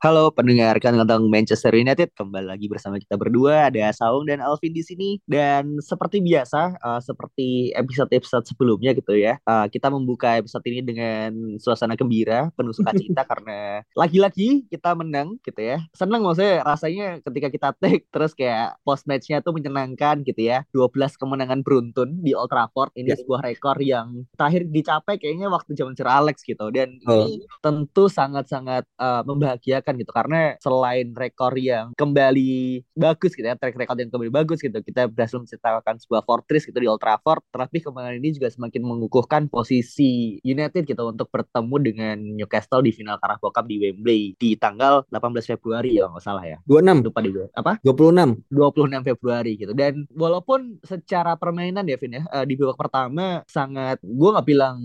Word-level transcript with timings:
Halo 0.00 0.32
pendengar 0.32 0.80
tentang 0.80 1.28
Manchester 1.28 1.76
United. 1.76 2.16
Kembali 2.16 2.48
lagi 2.48 2.72
bersama 2.72 2.96
kita 2.96 3.20
berdua. 3.20 3.68
Ada 3.68 3.92
Saung 3.92 4.24
dan 4.24 4.40
Alvin 4.40 4.72
di 4.72 4.80
sini. 4.80 5.20
Dan 5.28 5.76
seperti 5.76 6.24
biasa 6.24 6.80
uh, 6.80 7.04
seperti 7.04 7.76
episode-episode 7.76 8.48
sebelumnya 8.48 8.96
gitu 8.96 9.12
ya 9.12 9.36
uh, 9.44 9.68
kita 9.68 9.92
membuka 9.92 10.40
episode 10.40 10.64
ini 10.72 10.80
dengan 10.80 11.60
suasana 11.60 12.00
gembira 12.00 12.48
penuh 12.56 12.72
sukacita 12.72 13.26
karena 13.28 13.84
lagi-lagi 13.92 14.64
kita 14.72 14.96
menang 14.96 15.36
gitu 15.44 15.60
ya. 15.60 15.84
Senang 15.92 16.24
maksudnya 16.24 16.64
rasanya 16.64 17.20
ketika 17.20 17.52
kita 17.52 17.68
take 17.76 18.08
terus 18.08 18.32
kayak 18.32 18.80
post 18.80 19.04
matchnya 19.04 19.44
tuh 19.44 19.52
menyenangkan 19.52 20.24
gitu 20.24 20.48
ya. 20.48 20.64
12 20.72 21.20
kemenangan 21.20 21.60
beruntun 21.60 22.24
di 22.24 22.32
Old 22.32 22.48
Trafford. 22.48 22.96
Ini 22.96 23.12
yeah. 23.12 23.20
sebuah 23.20 23.44
rekor 23.44 23.76
yang 23.84 24.24
terakhir 24.32 24.64
dicapai 24.64 25.20
kayaknya 25.20 25.52
waktu 25.52 25.76
zaman 25.76 25.92
Sir 25.92 26.08
Alex 26.08 26.40
gitu. 26.40 26.72
Dan 26.72 26.96
oh. 27.04 27.28
ini 27.28 27.44
tentu 27.60 28.08
sangat-sangat 28.08 28.88
uh, 28.96 29.20
membahagiakan 29.28 29.89
gitu. 29.98 30.12
Karena 30.12 30.54
selain 30.60 31.10
rekor 31.14 31.54
yang 31.56 31.92
kembali 31.96 32.84
bagus 32.94 33.32
gitu 33.34 33.46
ya 33.46 33.56
track 33.56 33.76
record 33.76 33.98
yang 33.98 34.10
kembali 34.12 34.32
bagus 34.32 34.58
gitu 34.60 34.76
kita 34.80 35.08
berhasil 35.08 35.40
menciptakan 35.40 35.96
sebuah 36.00 36.22
fortress 36.24 36.68
gitu 36.68 36.78
di 36.78 36.88
Old 36.88 37.00
Trafford 37.00 37.42
tapi 37.52 37.80
kemenangan 37.80 38.16
ini 38.20 38.36
juga 38.36 38.48
semakin 38.52 38.82
mengukuhkan 38.84 39.42
posisi 39.48 40.40
United 40.44 40.84
gitu 40.84 41.02
untuk 41.06 41.28
bertemu 41.32 41.76
dengan 41.80 42.16
Newcastle 42.36 42.84
di 42.84 42.92
final 42.92 43.16
Carabao 43.20 43.52
Cup 43.52 43.66
di 43.66 43.80
Wembley 43.80 44.34
di 44.36 44.56
tanggal 44.56 45.04
18 45.08 45.52
Februari 45.56 45.96
ya 45.96 46.08
nggak 46.08 46.24
salah 46.24 46.44
ya. 46.44 46.58
26 46.68 47.06
lupa 47.06 47.20
di 47.24 47.30
apa? 47.56 47.72
26 47.82 48.50
26 48.50 49.08
Februari 49.14 49.52
gitu. 49.56 49.72
Dan 49.72 50.04
walaupun 50.12 50.80
secara 50.84 51.36
permainan 51.36 51.86
ya 51.86 51.96
Vin 52.00 52.20
ya 52.20 52.22
uh, 52.28 52.44
di 52.44 52.54
babak 52.56 52.78
pertama 52.78 53.42
sangat 53.46 54.00
gue 54.02 54.28
nggak 54.32 54.48
bilang 54.48 54.76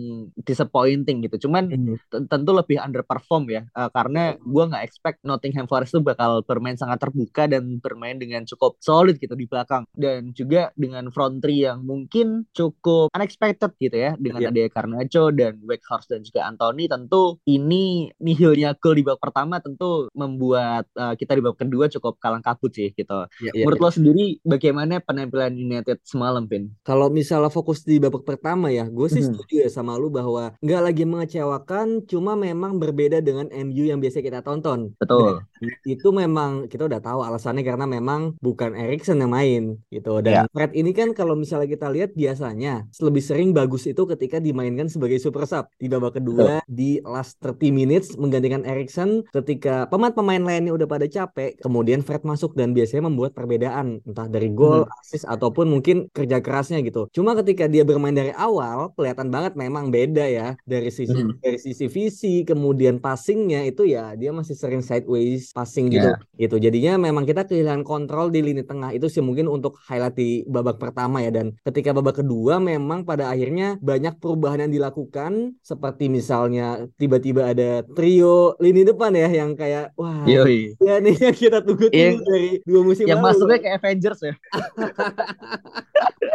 disappointing 0.43 1.25
gitu 1.25 1.47
cuman 1.47 1.71
mm. 1.71 2.27
tentu 2.27 2.52
lebih 2.52 2.77
underperform 2.80 3.43
ya 3.49 3.61
uh, 3.73 3.89
karena 3.91 4.35
gue 4.37 4.63
nggak 4.67 4.83
expect 4.95 5.19
Nottingham 5.27 5.67
Forest 5.67 5.91
itu 5.91 5.99
bakal 5.99 6.39
bermain 6.47 6.79
sangat 6.79 7.03
terbuka 7.03 7.51
dan 7.51 7.83
bermain 7.83 8.15
dengan 8.15 8.47
cukup 8.47 8.79
solid 8.79 9.19
gitu 9.19 9.35
di 9.35 9.43
belakang 9.43 9.83
dan 9.91 10.31
juga 10.31 10.71
dengan 10.79 11.11
front 11.11 11.43
three 11.43 11.67
yang 11.67 11.83
mungkin 11.83 12.47
cukup 12.55 13.11
unexpected 13.11 13.75
gitu 13.75 13.99
ya 13.99 14.15
dengan 14.15 14.47
yeah. 14.47 14.52
ada 14.55 14.71
Garnacho 14.71 15.35
dan 15.35 15.59
Weghorst 15.67 16.07
dan 16.07 16.23
juga 16.23 16.47
Anthony 16.47 16.87
tentu 16.87 17.43
ini 17.43 18.07
nihilnya 18.23 18.79
gol 18.79 18.95
di 18.95 19.03
babak 19.03 19.19
pertama 19.19 19.59
tentu 19.59 20.07
membuat 20.15 20.87
uh, 20.95 21.11
kita 21.19 21.35
di 21.35 21.43
babak 21.43 21.67
kedua 21.67 21.91
cukup 21.91 22.15
kalang 22.23 22.45
kabut 22.45 22.71
sih 22.71 22.93
gitu. 22.93 23.27
Yeah, 23.41 23.52
yeah, 23.52 23.65
Menurut 23.65 23.80
yeah. 23.81 23.87
lo 23.89 23.91
sendiri 23.91 24.25
bagaimana 24.45 25.02
penampilan 25.02 25.57
United 25.57 26.05
semalam, 26.05 26.45
Vin? 26.45 26.69
Kalau 26.85 27.09
misalnya 27.09 27.49
fokus 27.49 27.81
di 27.81 27.97
babak 27.97 28.23
pertama 28.23 28.69
ya, 28.69 28.85
gue 28.85 29.07
sih 29.09 29.19
mm 29.19 29.25
-hmm. 29.25 29.35
setuju 29.35 29.55
ya 29.65 29.69
sama 29.73 29.97
lu 29.97 30.13
bahwa 30.13 30.53
nggak 30.61 30.81
lagi 30.85 31.03
mengecewakan, 31.03 32.05
cuma 32.05 32.37
memang 32.37 32.77
berbeda 32.77 33.19
dengan 33.25 33.49
MU 33.49 33.83
yang 33.89 33.97
biasa 33.97 34.21
kita 34.21 34.45
tonton. 34.45 34.84
Betul. 34.97 35.41
Itu 35.94 36.14
memang 36.14 36.69
kita 36.69 36.86
udah 36.86 37.02
tahu 37.02 37.25
alasannya 37.25 37.64
karena 37.66 37.86
memang 37.89 38.38
bukan 38.41 38.78
Erikson 38.78 39.22
yang 39.22 39.33
main 39.33 39.80
gitu. 39.89 40.22
Dan 40.22 40.45
yeah. 40.45 40.45
Fred 40.52 40.71
ini 40.77 40.92
kan 40.92 41.11
kalau 41.17 41.33
misalnya 41.33 41.70
kita 41.70 41.87
lihat 41.89 42.14
biasanya 42.14 42.86
lebih 43.02 43.23
sering 43.23 43.49
bagus 43.55 43.87
itu 43.89 44.04
ketika 44.05 44.37
dimainkan 44.37 44.92
sebagai 44.92 45.17
super 45.17 45.48
sub 45.48 45.70
di 45.80 45.87
babak 45.87 46.20
kedua 46.21 46.61
Betul. 46.61 46.71
di 46.71 46.89
last 47.04 47.39
30 47.42 47.71
minutes 47.71 48.08
menggantikan 48.20 48.64
Erikson 48.64 49.26
ketika 49.32 49.87
pemain-pemain 49.89 50.42
lainnya 50.42 50.73
udah 50.76 50.88
pada 50.88 51.05
capek, 51.08 51.58
kemudian 51.61 52.02
Fred 52.05 52.23
masuk 52.27 52.54
dan 52.54 52.76
biasanya 52.76 53.08
membuat 53.08 53.32
perbedaan 53.38 54.02
entah 54.04 54.27
dari 54.27 54.52
gol, 54.52 54.86
hmm. 54.86 54.99
assist 55.02 55.26
ataupun 55.27 55.70
mungkin 55.70 56.08
kerja 56.11 56.39
kerasnya 56.43 56.82
gitu. 56.83 57.08
Cuma 57.11 57.38
ketika 57.38 57.70
dia 57.70 57.88
bermain 57.88 58.15
dari 58.15 58.32
awal 58.36 58.92
kelihatan 58.95 59.30
banget 59.30 59.54
memang 59.55 59.89
beda 59.89 60.26
ya 60.27 60.48
dari 60.64 60.89
sisi 60.89 61.15
hmm. 61.15 61.39
dari 61.39 61.59
sisi 61.59 61.86
visi 61.88 62.36
kemudian 62.43 62.99
passingnya 62.99 63.64
itu 63.67 63.88
ya 63.88 64.17
dia 64.17 64.32
masih 64.36 64.55
sering 64.58 64.74
sering 64.75 64.83
sideways 64.83 65.55
passing 65.55 65.87
gitu. 65.87 66.11
Yeah. 66.11 66.19
gitu. 66.36 66.59
Jadinya 66.59 66.99
memang 66.99 67.23
kita 67.23 67.47
kehilangan 67.47 67.87
kontrol 67.87 68.27
di 68.27 68.43
lini 68.43 68.67
tengah. 68.67 68.91
Itu 68.91 69.08
sih 69.08 69.23
mungkin 69.23 69.47
untuk 69.47 69.80
highlight 69.87 70.19
di 70.19 70.43
babak 70.43 70.75
pertama 70.75 71.23
ya. 71.23 71.31
Dan 71.31 71.55
ketika 71.63 71.95
babak 71.95 72.19
kedua 72.19 72.59
memang 72.59 73.08
pada 73.08 73.31
akhirnya 73.31 73.80
banyak 73.80 74.19
perubahan 74.19 74.67
yang 74.67 74.75
dilakukan. 74.75 75.55
Seperti 75.64 76.11
misalnya 76.11 76.91
tiba-tiba 76.99 77.55
ada 77.55 77.87
trio 77.95 78.59
lini 78.59 78.83
depan 78.83 79.15
ya 79.15 79.31
yang 79.31 79.55
kayak 79.55 79.95
wah 79.95 80.27
Yoi. 80.27 80.75
ya 80.81 80.99
nih 80.99 81.15
yang 81.15 81.35
kita 81.35 81.64
tunggu-tunggu 81.64 81.95
yang, 81.95 82.19
dari 82.25 82.59
dua 82.65 82.81
musim 82.83 83.05
yang 83.08 83.21
lalu. 83.21 83.37
masuknya 83.37 83.59
kayak 83.61 83.77
Avengers 83.80 84.19
ya 84.25 84.33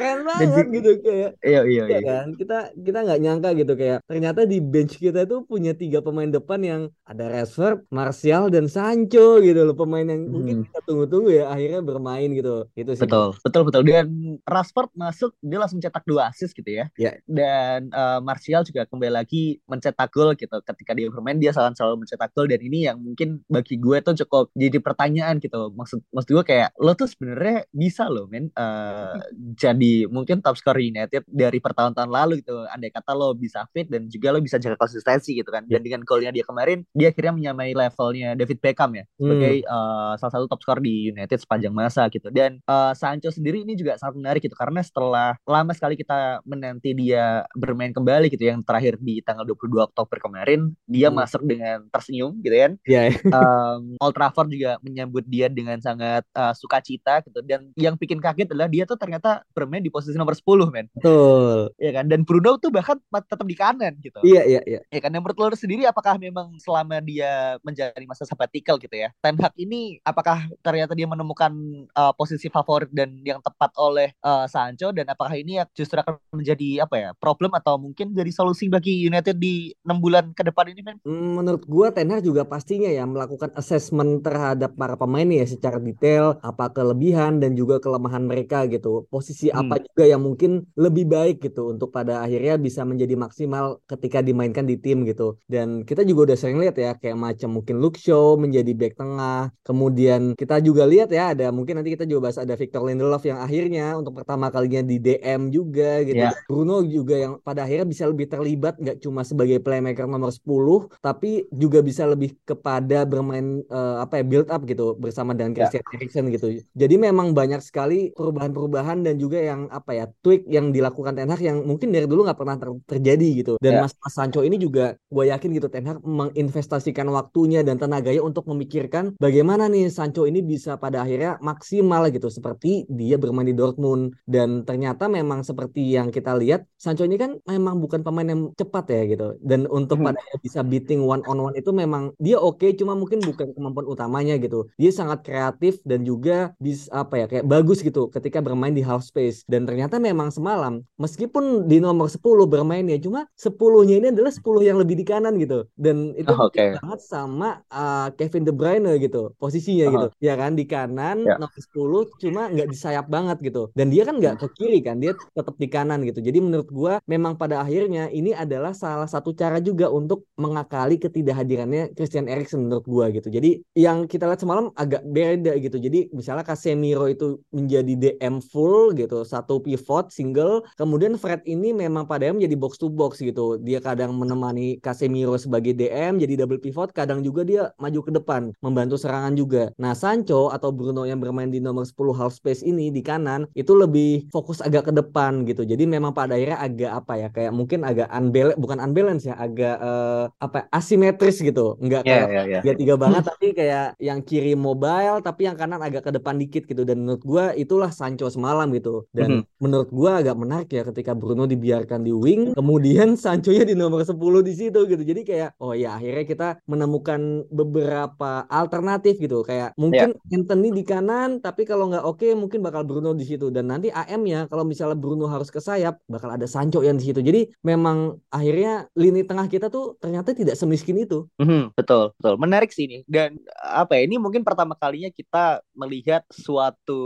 keren 0.00 0.20
banget 0.24 0.48
Jadi, 0.48 0.76
gitu 0.80 0.90
kayak 1.04 1.30
iya 1.44 1.60
iya, 1.68 1.84
iya. 1.86 2.00
kan? 2.00 2.26
Kita 2.34 2.58
kita 2.72 2.98
nggak 3.04 3.20
nyangka 3.20 3.50
gitu 3.60 3.72
kayak 3.76 3.98
ternyata 4.08 4.40
di 4.48 4.58
bench 4.64 4.96
kita 4.96 5.28
itu 5.28 5.44
punya 5.44 5.72
tiga 5.76 6.00
pemain 6.00 6.32
depan 6.32 6.60
yang 6.64 6.82
ada 7.04 7.28
Rashford, 7.28 7.84
Martial 7.92 8.48
dan 8.48 8.66
Sancho 8.66 9.38
gitu 9.44 9.60
loh 9.60 9.76
pemain 9.76 10.08
yang 10.08 10.24
hmm. 10.24 10.32
mungkin 10.32 10.56
kita 10.64 10.80
tunggu-tunggu 10.88 11.30
ya 11.30 11.52
akhirnya 11.52 11.80
bermain 11.84 12.28
gitu. 12.32 12.64
Itu 12.72 12.96
sih. 12.96 13.04
Betul 13.04 13.36
betul 13.44 13.62
betul. 13.68 13.82
Dan 13.84 14.08
Rashford 14.48 14.90
masuk 14.96 15.36
dia 15.44 15.58
langsung 15.60 15.82
cetak 15.82 16.04
dua 16.08 16.32
assist 16.32 16.56
gitu 16.56 16.70
ya. 16.72 16.88
Yeah. 16.96 17.16
dan 17.28 17.90
uh, 17.92 18.22
Martial 18.22 18.64
juga 18.64 18.86
kembali 18.88 19.12
lagi 19.12 19.60
mencetak 19.68 20.08
gol 20.10 20.32
gitu. 20.34 20.56
Ketika 20.64 20.96
dia 20.96 21.12
bermain 21.12 21.36
dia 21.36 21.52
selalu 21.52 21.76
selalu 21.76 21.94
mencetak 22.06 22.30
gol. 22.32 22.46
Dan 22.48 22.60
ini 22.64 22.88
yang 22.88 22.98
mungkin 22.98 23.44
bagi 23.46 23.76
gue 23.76 23.98
tuh 24.00 24.16
cukup 24.24 24.48
jadi 24.56 24.78
pertanyaan 24.80 25.42
gitu. 25.42 25.74
Maksud 25.74 26.00
maksud 26.10 26.30
gue 26.30 26.44
kayak 26.46 26.70
lo 26.80 26.96
tuh 26.96 27.10
sebenarnya 27.10 27.66
bisa 27.70 28.06
loh 28.06 28.30
men 28.30 28.48
uh, 28.54 29.18
jadi 29.58 29.89
mungkin 30.10 30.40
top 30.40 30.56
scorer 30.58 30.82
United 30.82 31.26
dari 31.26 31.58
pertahun-tahun 31.58 32.10
lalu 32.10 32.42
gitu. 32.42 32.66
Andai 32.70 32.90
kata 32.92 33.12
lo 33.14 33.32
bisa 33.36 33.66
fit 33.70 33.86
dan 33.86 34.06
juga 34.08 34.34
lo 34.34 34.38
bisa 34.42 34.56
jaga 34.56 34.76
konsistensi 34.76 35.36
gitu 35.36 35.48
kan. 35.48 35.64
Dan 35.68 35.80
dengan 35.84 36.02
golnya 36.02 36.32
dia 36.34 36.44
kemarin, 36.44 36.82
dia 36.96 37.12
akhirnya 37.12 37.32
menyamai 37.36 37.72
levelnya 37.76 38.34
David 38.34 38.58
Beckham 38.58 38.90
ya 38.96 39.04
sebagai 39.16 39.54
hmm. 39.64 39.70
uh, 39.70 40.12
salah 40.18 40.32
satu 40.38 40.46
top 40.50 40.60
scorer 40.64 40.82
di 40.82 41.12
United 41.12 41.38
sepanjang 41.38 41.74
masa 41.74 42.08
gitu. 42.08 42.28
Dan 42.32 42.58
uh, 42.66 42.92
Sancho 42.96 43.30
sendiri 43.30 43.62
ini 43.62 43.78
juga 43.78 43.96
sangat 44.00 44.18
menarik 44.18 44.40
gitu 44.42 44.56
karena 44.56 44.80
setelah 44.82 45.38
lama 45.46 45.72
sekali 45.76 45.94
kita 45.94 46.42
menanti 46.44 46.92
dia 46.96 47.44
bermain 47.54 47.94
kembali 47.94 48.32
gitu 48.32 48.48
yang 48.48 48.64
terakhir 48.66 48.98
di 48.98 49.22
tanggal 49.22 49.46
22 49.46 49.90
Oktober 49.92 50.16
kemarin, 50.18 50.74
dia 50.88 51.08
hmm. 51.08 51.16
masuk 51.16 51.42
dengan 51.46 51.86
tersenyum 51.92 52.38
gitu 52.42 52.56
kan. 52.56 52.72
Yeah. 52.90 53.14
um, 53.30 53.94
Old 54.02 54.18
Trafford 54.18 54.50
juga 54.50 54.74
menyambut 54.82 55.22
dia 55.30 55.46
dengan 55.46 55.78
sangat 55.78 56.26
uh, 56.34 56.50
sukacita 56.58 57.22
gitu 57.22 57.38
dan 57.46 57.70
yang 57.78 57.94
bikin 57.94 58.18
kaget 58.18 58.50
adalah 58.50 58.66
dia 58.66 58.82
tuh 58.82 58.98
ternyata 58.98 59.46
bermain 59.54 59.69
bermain 59.70 59.86
di 59.86 59.94
posisi 59.94 60.18
nomor 60.18 60.34
10 60.34 60.66
men. 60.74 60.90
Betul. 60.98 61.70
Iya 61.78 62.02
kan 62.02 62.10
dan 62.10 62.26
Bruno 62.26 62.58
tuh 62.58 62.74
bahkan 62.74 62.98
tetap 63.30 63.46
di 63.46 63.54
kanan 63.54 63.94
gitu. 64.02 64.18
Iya 64.26 64.42
iya 64.42 64.60
iya. 64.66 64.80
Iya 64.90 65.00
kan 65.06 65.14
yang 65.14 65.22
menurut 65.22 65.38
lo 65.38 65.54
sendiri 65.54 65.86
apakah 65.86 66.18
memang 66.18 66.58
selama 66.58 66.98
dia 66.98 67.54
menjalani 67.62 68.10
masa 68.10 68.26
sabbatical 68.26 68.82
gitu 68.82 68.98
ya. 68.98 69.14
Ten 69.22 69.38
Hag 69.38 69.54
ini 69.54 70.02
apakah 70.02 70.50
ternyata 70.66 70.98
dia 70.98 71.06
menemukan 71.06 71.54
uh, 71.94 72.10
posisi 72.18 72.50
favorit 72.50 72.90
dan 72.90 73.22
yang 73.22 73.38
tepat 73.38 73.70
oleh 73.78 74.10
uh, 74.26 74.50
Sancho 74.50 74.90
dan 74.90 75.06
apakah 75.06 75.38
ini 75.38 75.62
justru 75.78 76.02
akan 76.02 76.18
menjadi 76.34 76.82
apa 76.82 76.96
ya 76.98 77.10
problem 77.14 77.54
atau 77.54 77.78
mungkin 77.78 78.10
jadi 78.10 78.34
solusi 78.34 78.66
bagi 78.66 79.06
United 79.06 79.38
di 79.38 79.70
enam 79.86 80.02
bulan 80.02 80.34
ke 80.34 80.42
depan 80.42 80.74
ini 80.74 80.82
men? 80.82 80.98
Hmm, 81.06 81.38
menurut 81.38 81.62
gua 81.70 81.94
Ten 81.94 82.10
Hag 82.10 82.26
juga 82.26 82.42
pastinya 82.42 82.90
ya 82.90 83.06
melakukan 83.06 83.54
assessment 83.54 84.26
terhadap 84.26 84.74
para 84.74 84.98
pemain 84.98 85.30
ya 85.30 85.46
secara 85.46 85.78
detail 85.78 86.40
apa 86.42 86.72
kelebihan 86.74 87.38
dan 87.38 87.54
juga 87.54 87.78
kelemahan 87.78 88.24
mereka 88.26 88.66
gitu. 88.66 89.06
Posisi 89.12 89.52
apa 89.60 89.76
hmm. 89.76 89.84
juga 89.92 90.04
yang 90.08 90.22
mungkin 90.24 90.50
lebih 90.74 91.04
baik 91.06 91.36
gitu 91.44 91.72
untuk 91.76 91.92
pada 91.92 92.24
akhirnya 92.24 92.56
bisa 92.56 92.82
menjadi 92.88 93.14
maksimal 93.14 93.78
ketika 93.84 94.24
dimainkan 94.24 94.64
di 94.64 94.80
tim 94.80 95.04
gitu. 95.04 95.36
Dan 95.44 95.84
kita 95.84 96.02
juga 96.06 96.32
udah 96.32 96.38
sering 96.38 96.58
lihat 96.58 96.76
ya 96.80 96.96
kayak 96.96 97.18
macam 97.18 97.60
mungkin 97.60 97.78
Luke 97.78 98.00
Shaw 98.00 98.40
menjadi 98.40 98.72
back 98.72 98.94
tengah. 98.96 99.52
Kemudian 99.62 100.34
kita 100.34 100.58
juga 100.64 100.88
lihat 100.88 101.12
ya 101.12 101.36
ada 101.36 101.52
mungkin 101.52 101.80
nanti 101.80 101.92
kita 101.94 102.08
juga 102.08 102.30
bahas 102.30 102.38
ada 102.40 102.54
Victor 102.56 102.82
Lindelof 102.86 103.22
yang 103.28 103.38
akhirnya 103.38 103.96
untuk 104.00 104.16
pertama 104.16 104.48
kalinya 104.48 104.80
di 104.80 104.96
DM 104.96 105.52
juga 105.52 106.00
gitu. 106.02 106.24
Yeah. 106.24 106.34
Bruno 106.48 106.82
juga 106.86 107.14
yang 107.20 107.32
pada 107.44 107.68
akhirnya 107.68 107.86
bisa 107.86 108.08
lebih 108.08 108.26
terlibat 108.30 108.80
nggak 108.80 108.98
cuma 109.04 109.22
sebagai 109.22 109.60
playmaker 109.60 110.08
nomor 110.08 110.32
10 110.32 111.02
tapi 111.04 111.46
juga 111.52 111.84
bisa 111.84 112.06
lebih 112.08 112.34
kepada 112.46 113.04
bermain 113.04 113.62
uh, 113.68 114.02
apa 114.02 114.20
ya 114.20 114.24
build 114.24 114.48
up 114.48 114.62
gitu 114.64 114.96
bersama 114.96 115.36
dengan 115.36 115.52
ya. 115.54 115.66
Christian 115.66 115.84
yeah. 115.84 115.96
Eriksen 115.98 116.24
gitu. 116.32 116.46
Jadi 116.74 116.94
memang 116.96 117.32
banyak 117.36 117.60
sekali 117.60 118.10
perubahan-perubahan 118.14 119.02
dan 119.04 119.18
juga 119.18 119.42
yang 119.50 119.66
apa 119.74 119.90
ya 119.90 120.04
tweak 120.22 120.46
yang 120.46 120.70
dilakukan 120.70 121.18
Ten 121.18 121.30
Hag 121.30 121.42
yang 121.42 121.66
mungkin 121.66 121.90
dari 121.90 122.06
dulu 122.06 122.22
nggak 122.22 122.38
pernah 122.38 122.56
ter 122.56 122.70
terjadi 122.86 123.28
gitu. 123.42 123.52
Dan 123.58 123.82
yeah. 123.82 123.82
Mas, 123.84 123.94
Sancho 124.14 124.46
ini 124.46 124.56
juga 124.56 124.94
gue 125.10 125.24
yakin 125.26 125.50
gitu 125.58 125.66
Ten 125.66 125.90
Hag 125.90 125.98
menginvestasikan 126.06 127.10
waktunya 127.10 127.66
dan 127.66 127.82
tenaganya 127.82 128.22
untuk 128.22 128.46
memikirkan 128.46 129.18
bagaimana 129.18 129.66
nih 129.66 129.90
Sancho 129.90 130.24
ini 130.24 130.40
bisa 130.40 130.78
pada 130.78 131.02
akhirnya 131.02 131.40
maksimal 131.42 132.06
gitu 132.14 132.30
seperti 132.30 132.86
dia 132.86 133.18
bermain 133.18 133.48
di 133.48 133.56
Dortmund 133.56 134.14
dan 134.28 134.62
ternyata 134.62 135.10
memang 135.10 135.42
seperti 135.42 135.96
yang 135.96 136.14
kita 136.14 136.36
lihat 136.38 136.68
Sancho 136.78 137.02
ini 137.02 137.16
kan 137.18 137.40
memang 137.48 137.82
bukan 137.82 138.04
pemain 138.06 138.28
yang 138.28 138.52
cepat 138.54 138.84
ya 138.92 139.02
gitu 139.10 139.26
dan 139.42 139.66
untuk 139.66 139.98
hmm. 139.98 140.06
pada 140.12 140.20
bisa 140.44 140.60
beating 140.62 141.02
one 141.02 141.24
on 141.26 141.40
one 141.40 141.56
itu 141.56 141.72
memang 141.74 142.12
dia 142.20 142.38
oke 142.38 142.60
okay, 142.60 142.76
cuma 142.76 142.94
mungkin 142.94 143.18
bukan 143.24 143.50
kemampuan 143.56 143.86
utamanya 143.88 144.36
gitu 144.38 144.68
dia 144.76 144.92
sangat 144.92 145.24
kreatif 145.26 145.80
dan 145.82 146.04
juga 146.04 146.52
bisa 146.60 146.86
apa 146.92 147.24
ya 147.24 147.26
kayak 147.26 147.46
bagus 147.48 147.80
gitu 147.80 148.12
ketika 148.12 148.38
bermain 148.44 148.76
di 148.76 148.84
half 148.84 149.02
space 149.02 149.39
dan 149.46 149.64
ternyata 149.64 149.96
memang 150.02 150.28
semalam 150.34 150.82
meskipun 151.00 151.68
di 151.70 151.80
nomor 151.80 152.10
10 152.10 152.20
bermain 152.48 152.84
ya 152.84 152.98
cuma 153.00 153.24
10-nya 153.38 153.94
ini 154.00 154.06
adalah 154.12 154.32
10 154.32 154.42
yang 154.66 154.78
lebih 154.80 154.96
di 154.98 155.04
kanan 155.06 155.36
gitu. 155.40 155.64
Dan 155.78 156.12
itu 156.16 156.30
oh, 156.32 156.48
okay. 156.48 156.76
banget 156.80 157.00
sama 157.04 157.62
uh, 157.70 158.08
Kevin 158.16 158.44
De 158.44 158.52
Bruyne 158.52 158.96
gitu 159.00 159.32
posisinya 159.40 159.86
uh 159.86 159.88
-huh. 159.88 159.94
gitu 159.94 160.06
ya 160.20 160.34
kan 160.36 160.52
di 160.56 160.64
kanan 160.66 161.24
yeah. 161.24 161.38
nomor 161.38 161.52
10 161.54 162.22
cuma 162.22 162.42
nggak 162.50 162.68
di 162.68 162.76
sayap 162.76 163.06
banget 163.08 163.38
gitu. 163.40 163.70
Dan 163.72 163.88
dia 163.88 164.02
kan 164.04 164.18
nggak 164.18 164.40
ke 164.42 164.46
kiri 164.58 164.80
kan 164.84 164.98
dia 164.98 165.16
tetap 165.36 165.54
di 165.56 165.68
kanan 165.70 166.02
gitu. 166.04 166.20
Jadi 166.20 166.38
menurut 166.42 166.68
gua 166.68 166.94
memang 167.06 167.36
pada 167.36 167.62
akhirnya 167.62 168.10
ini 168.10 168.34
adalah 168.34 168.76
salah 168.76 169.08
satu 169.08 169.32
cara 169.32 169.62
juga 169.62 169.88
untuk 169.88 170.26
mengakali 170.36 170.96
ketidakhadirannya 171.00 171.92
Christian 171.94 172.26
Eriksen 172.26 172.66
menurut 172.66 172.86
gua 172.88 173.08
gitu. 173.12 173.28
Jadi 173.30 173.62
yang 173.76 174.04
kita 174.10 174.26
lihat 174.26 174.40
semalam 174.42 174.72
agak 174.74 175.04
beda 175.06 175.56
gitu. 175.60 175.76
Jadi 175.80 176.10
misalnya 176.12 176.44
Casemiro 176.46 177.06
itu 177.06 177.40
menjadi 177.52 177.92
DM 177.96 178.42
full 178.42 178.92
gitu 178.96 179.22
satu 179.30 179.62
pivot 179.62 180.10
single 180.10 180.66
kemudian 180.74 181.14
Fred 181.14 181.46
ini 181.46 181.70
memang 181.70 182.10
pada 182.10 182.26
menjadi 182.34 182.56
box 182.58 182.80
to 182.80 182.90
box 182.90 183.22
gitu. 183.22 183.60
Dia 183.62 183.78
kadang 183.78 184.16
menemani 184.18 184.82
Casemiro 184.82 185.38
sebagai 185.38 185.76
DM 185.76 186.18
jadi 186.18 186.42
double 186.42 186.58
pivot 186.58 186.90
kadang 186.90 187.22
juga 187.22 187.46
dia 187.46 187.62
maju 187.78 188.00
ke 188.02 188.10
depan 188.10 188.50
membantu 188.64 188.98
serangan 188.98 189.38
juga. 189.38 189.70
Nah 189.78 189.94
Sancho 189.94 190.50
atau 190.50 190.74
Bruno 190.74 191.04
yang 191.06 191.20
bermain 191.20 191.52
di 191.52 191.62
nomor 191.62 191.86
10 191.86 192.16
half 192.16 192.34
space 192.34 192.64
ini 192.64 192.88
di 192.90 193.04
kanan 193.04 193.46
itu 193.54 193.76
lebih 193.76 194.26
fokus 194.32 194.64
agak 194.64 194.88
ke 194.88 194.92
depan 194.96 195.44
gitu. 195.44 195.62
Jadi 195.62 195.84
memang 195.86 196.16
pada 196.16 196.34
akhirnya 196.34 196.58
agak 196.58 196.92
apa 197.04 197.12
ya 197.20 197.28
kayak 197.28 197.52
mungkin 197.52 197.84
agak 197.84 198.08
unbalance 198.10 198.58
bukan 198.58 198.78
unbalance 198.80 199.24
ya 199.28 199.36
agak 199.36 199.76
uh, 199.78 200.24
apa 200.40 200.66
asimetris 200.72 201.44
gitu. 201.44 201.76
Nggak 201.78 202.02
yeah, 202.08 202.24
kayak 202.24 202.28
yeah, 202.32 202.44
yeah. 202.48 202.62
tiga 202.64 202.74
tiga 202.80 202.94
banget 203.02 203.22
tapi 203.28 203.46
kayak 203.52 203.86
yang 204.00 204.20
kiri 204.24 204.56
mobile 204.56 205.20
tapi 205.20 205.44
yang 205.46 205.54
kanan 205.60 205.84
agak 205.84 206.08
ke 206.08 206.10
depan 206.10 206.40
dikit 206.40 206.64
gitu. 206.64 206.82
Dan 206.88 207.04
menurut 207.04 207.22
gue 207.22 207.44
itulah 207.60 207.92
Sancho 207.92 208.32
semalam 208.32 208.72
gitu. 208.72 209.04
dan 209.12 209.19
mm 209.28 209.34
-hmm. 209.40 209.42
menurut 209.60 209.88
gue 209.90 210.10
agak 210.10 210.36
menarik 210.38 210.70
ya 210.70 210.82
ketika 210.86 211.12
Bruno 211.12 211.44
dibiarkan 211.44 212.00
di 212.00 212.12
wing 212.14 212.54
kemudian 212.54 213.16
Sancho 213.22 213.50
nya 213.50 213.66
di 213.66 213.74
nomor 213.76 214.04
10 214.04 214.16
di 214.44 214.54
situ 214.54 214.80
gitu. 214.86 215.02
Jadi 215.02 215.20
kayak 215.26 215.50
oh 215.60 215.74
ya 215.76 215.98
akhirnya 215.98 216.24
kita 216.24 216.48
menemukan 216.64 217.44
beberapa 217.50 218.44
alternatif 218.46 219.18
gitu. 219.20 219.42
Kayak 219.42 219.76
mungkin 219.76 220.14
yeah. 220.14 220.36
Anthony 220.36 220.68
di 220.70 220.84
kanan 220.86 221.42
tapi 221.42 221.64
kalau 221.66 221.90
nggak 221.90 222.04
oke 222.04 222.22
okay, 222.22 222.32
mungkin 222.32 222.60
bakal 222.64 222.86
Bruno 222.86 223.12
di 223.12 223.26
situ. 223.26 223.48
Dan 223.50 223.68
nanti 223.68 223.88
AM 223.90 224.22
nya 224.24 224.46
kalau 224.46 224.62
misalnya 224.62 224.96
Bruno 224.96 225.26
harus 225.28 225.48
ke 225.48 225.58
sayap 225.58 226.00
bakal 226.06 226.30
ada 226.32 226.46
Sancho 226.46 226.80
yang 226.80 226.96
di 226.96 227.04
situ. 227.10 227.20
Jadi 227.20 227.50
memang 227.66 228.16
akhirnya 228.30 228.88
lini 228.96 229.26
tengah 229.26 229.50
kita 229.50 229.68
tuh 229.68 229.98
ternyata 229.98 230.32
tidak 230.32 230.56
semiskin 230.56 231.02
itu. 231.02 231.26
Mm 231.40 231.46
-hmm, 231.46 231.62
betul 231.74 232.12
betul. 232.16 232.34
Menarik 232.40 232.70
sih 232.70 232.86
ini. 232.86 233.02
Dan 233.04 233.40
apa 233.60 233.98
ya 233.98 234.06
ini 234.06 234.16
mungkin 234.16 234.42
pertama 234.46 234.76
kalinya 234.76 235.10
kita 235.12 235.64
melihat 235.76 236.24
suatu 236.32 237.00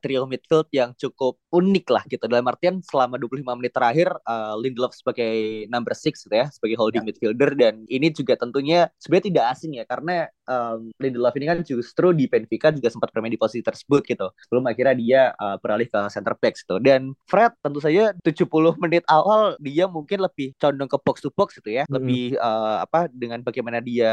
trio 0.00 0.26
midfield 0.28 0.68
yang 0.74 0.92
cukup 0.96 1.38
unik 1.54 1.86
lah 1.86 2.02
gitu 2.10 2.26
dalam 2.26 2.50
artian 2.50 2.82
selama 2.82 3.14
25 3.14 3.46
menit 3.54 3.70
terakhir 3.70 4.10
uh, 4.26 4.58
Lindelof 4.58 4.90
sebagai 4.98 5.64
number 5.70 5.94
six 5.94 6.26
gitu 6.26 6.34
ya 6.34 6.50
sebagai 6.50 6.74
holding 6.74 7.06
ya. 7.06 7.14
midfielder 7.14 7.54
dan 7.54 7.86
ini 7.86 8.10
juga 8.10 8.34
tentunya 8.34 8.90
sebenarnya 8.98 9.26
tidak 9.30 9.44
asing 9.54 9.72
ya 9.78 9.84
karena 9.86 10.26
um, 10.48 10.90
Lindelof 11.00 11.34
ini 11.36 11.46
kan 11.48 11.58
justru 11.64 12.12
di 12.12 12.28
Benfica 12.28 12.70
juga 12.72 12.88
sempat 12.92 13.10
bermain 13.12 13.32
di 13.32 13.40
posisi 13.40 13.64
tersebut 13.64 14.04
gitu. 14.04 14.30
Sebelum 14.46 14.64
akhirnya 14.68 14.94
dia 14.96 15.22
uh, 15.36 15.56
beralih 15.60 15.88
ke 15.88 15.98
center 16.12 16.34
back 16.38 16.54
gitu. 16.56 16.76
Dan 16.80 17.12
Fred 17.28 17.52
tentu 17.60 17.80
saja 17.80 18.12
70 18.24 18.48
menit 18.80 19.04
awal 19.08 19.56
dia 19.60 19.88
mungkin 19.88 20.24
lebih 20.24 20.56
condong 20.60 20.88
ke 20.88 20.98
box 21.00 21.24
to 21.24 21.30
box 21.34 21.58
gitu 21.60 21.70
ya. 21.72 21.82
Hmm. 21.88 22.00
lebih 22.00 22.34
uh, 22.40 22.82
apa 22.82 23.06
dengan 23.12 23.38
bagaimana 23.44 23.78
dia 23.78 24.12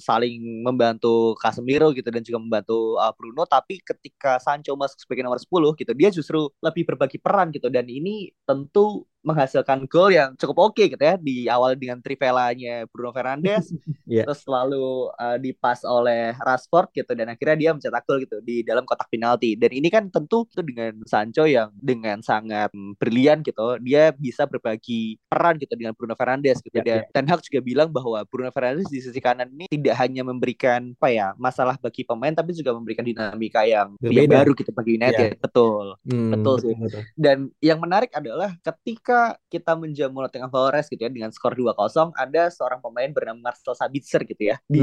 saling 0.00 0.64
membantu 0.64 1.36
Casemiro 1.38 1.92
gitu 1.94 2.08
dan 2.08 2.24
juga 2.24 2.38
membantu 2.40 2.96
uh, 2.98 3.12
Bruno. 3.14 3.44
Tapi 3.44 3.80
ketika 3.84 4.40
Sancho 4.40 4.74
masuk 4.74 5.02
sebagai 5.02 5.24
nomor 5.26 5.40
10 5.40 5.80
gitu 5.80 5.92
dia 5.92 6.08
justru 6.12 6.48
lebih 6.60 6.88
berbagi 6.88 7.18
peran 7.20 7.52
gitu. 7.52 7.68
Dan 7.68 7.86
ini 7.88 8.32
tentu 8.44 9.04
menghasilkan 9.22 9.86
gol 9.86 10.10
yang 10.10 10.34
cukup 10.34 10.70
oke 10.70 10.74
okay 10.78 10.90
gitu 10.90 11.02
ya 11.02 11.14
di 11.16 11.46
awal 11.46 11.78
dengan 11.78 12.02
trivelanya 12.02 12.86
Bruno 12.90 13.14
Fernandes 13.14 13.70
yeah. 14.06 14.26
terus 14.26 14.42
selalu 14.42 15.08
uh, 15.16 15.38
dipas 15.38 15.86
oleh 15.86 16.34
Rashford 16.42 16.90
gitu 16.92 17.12
dan 17.14 17.30
akhirnya 17.32 17.56
dia 17.56 17.70
mencetak 17.74 18.02
gol 18.04 18.18
gitu 18.22 18.38
di 18.42 18.66
dalam 18.66 18.82
kotak 18.84 19.08
penalti. 19.08 19.54
Dan 19.54 19.70
ini 19.72 19.88
kan 19.88 20.10
tentu 20.10 20.44
itu 20.46 20.60
dengan 20.60 20.98
Sancho 21.06 21.46
yang 21.46 21.70
dengan 21.78 22.20
sangat 22.20 22.74
brilian 22.98 23.40
gitu 23.46 23.78
dia 23.80 24.10
bisa 24.12 24.44
berbagi 24.44 25.16
peran 25.30 25.56
gitu 25.58 25.74
dengan 25.78 25.94
Bruno 25.94 26.18
Fernandes 26.18 26.58
gitu. 26.60 26.82
Yeah, 26.82 26.86
dan 26.86 26.98
yeah. 27.06 27.12
Ten 27.14 27.26
Hag 27.30 27.40
juga 27.46 27.60
bilang 27.62 27.88
bahwa 27.94 28.24
Bruno 28.26 28.50
Fernandes 28.50 28.90
di 28.90 28.98
sisi 28.98 29.20
kanan 29.22 29.48
ini 29.54 29.70
tidak 29.70 29.94
hanya 30.02 30.26
memberikan 30.26 30.92
apa 30.98 31.08
ya 31.08 31.28
masalah 31.38 31.78
bagi 31.78 32.02
pemain 32.02 32.34
tapi 32.34 32.52
juga 32.56 32.74
memberikan 32.74 33.06
dinamika 33.06 33.62
yang, 33.62 33.94
yang 34.02 34.28
baru 34.28 34.52
gitu 34.58 34.74
bagi 34.74 34.98
United. 34.98 35.38
Yeah. 35.38 35.40
betul. 35.40 35.84
Hmm, 36.08 36.30
betul 36.34 36.54
sih. 36.62 36.74
dan 37.14 37.52
yang 37.62 37.78
menarik 37.78 38.10
adalah 38.16 38.56
ketika 38.58 39.11
ketika 39.12 39.36
kita 39.52 39.72
menjamu 39.76 40.24
Nottingham 40.24 40.48
Forest 40.48 40.88
gitu 40.88 41.04
ya 41.04 41.12
dengan 41.12 41.28
skor 41.28 41.52
2-0 41.52 41.76
ada 42.16 42.42
seorang 42.48 42.80
pemain 42.80 43.10
bernama 43.12 43.52
Marcel 43.52 43.76
Sabitzer 43.76 44.24
gitu 44.24 44.48
ya 44.48 44.56
di 44.64 44.80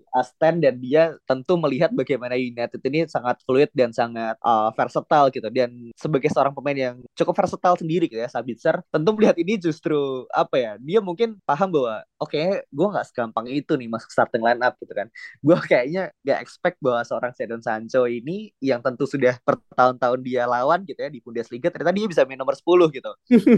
hmm. 0.00 0.16
Aston 0.16 0.64
dan 0.64 0.80
dia 0.80 1.12
tentu 1.28 1.60
melihat 1.60 1.92
bagaimana 1.92 2.40
United 2.40 2.80
ini 2.88 3.04
sangat 3.04 3.44
fluid 3.44 3.68
dan 3.76 3.92
sangat 3.92 4.40
uh, 4.40 4.72
versatile 4.72 5.28
gitu. 5.28 5.48
Dan 5.52 5.92
sebagai 5.92 6.32
seorang 6.32 6.56
pemain 6.56 6.76
yang 6.76 6.96
cukup 7.12 7.36
versatile 7.36 7.76
sendiri 7.76 8.08
gitu 8.08 8.24
ya 8.24 8.32
Sabitzer 8.32 8.80
tentu 8.88 9.12
melihat 9.12 9.36
ini 9.36 9.60
justru 9.60 10.24
apa 10.32 10.56
ya 10.56 10.72
dia 10.80 11.04
mungkin 11.04 11.36
paham 11.44 11.68
bahwa 11.68 12.00
oke 12.16 12.32
okay, 12.32 12.64
gue 12.64 12.88
nggak 12.88 13.06
segampang 13.12 13.46
itu 13.52 13.76
nih 13.76 13.92
masuk 13.92 14.08
starting 14.08 14.40
line 14.40 14.64
up 14.64 14.80
gitu 14.80 14.96
kan. 14.96 15.12
Gue 15.44 15.60
kayaknya 15.60 16.08
gak 16.24 16.40
expect 16.40 16.80
bahwa 16.80 17.04
seorang 17.04 17.36
Jadon 17.36 17.60
Sancho 17.60 18.08
ini 18.08 18.48
yang 18.64 18.80
tentu 18.80 19.04
sudah 19.04 19.36
bertahun-tahun 19.44 20.20
dia 20.24 20.48
lawan 20.48 20.88
gitu 20.88 20.96
ya 20.96 21.12
di 21.12 21.20
Bundesliga 21.20 21.68
ternyata 21.68 21.92
dia 21.92 22.06
bisa 22.08 22.24
main 22.24 22.40
nomor 22.40 22.56
10 22.56 22.64
gitu 22.96 23.12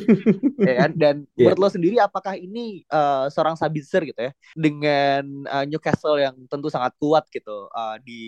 ya 0.68 0.74
kan 0.84 0.90
dan 0.96 1.14
yeah. 1.34 1.50
menurut 1.50 1.58
lo 1.60 1.68
sendiri 1.68 1.96
apakah 2.00 2.34
ini 2.36 2.84
uh, 2.90 3.26
seorang 3.32 3.54
Sabitzer 3.54 4.02
gitu 4.04 4.20
ya 4.28 4.32
dengan 4.54 5.46
uh, 5.46 5.64
Newcastle 5.66 6.18
yang 6.20 6.36
tentu 6.46 6.68
sangat 6.68 6.94
kuat 7.00 7.26
gitu 7.32 7.68
uh, 7.70 7.96
di 8.02 8.22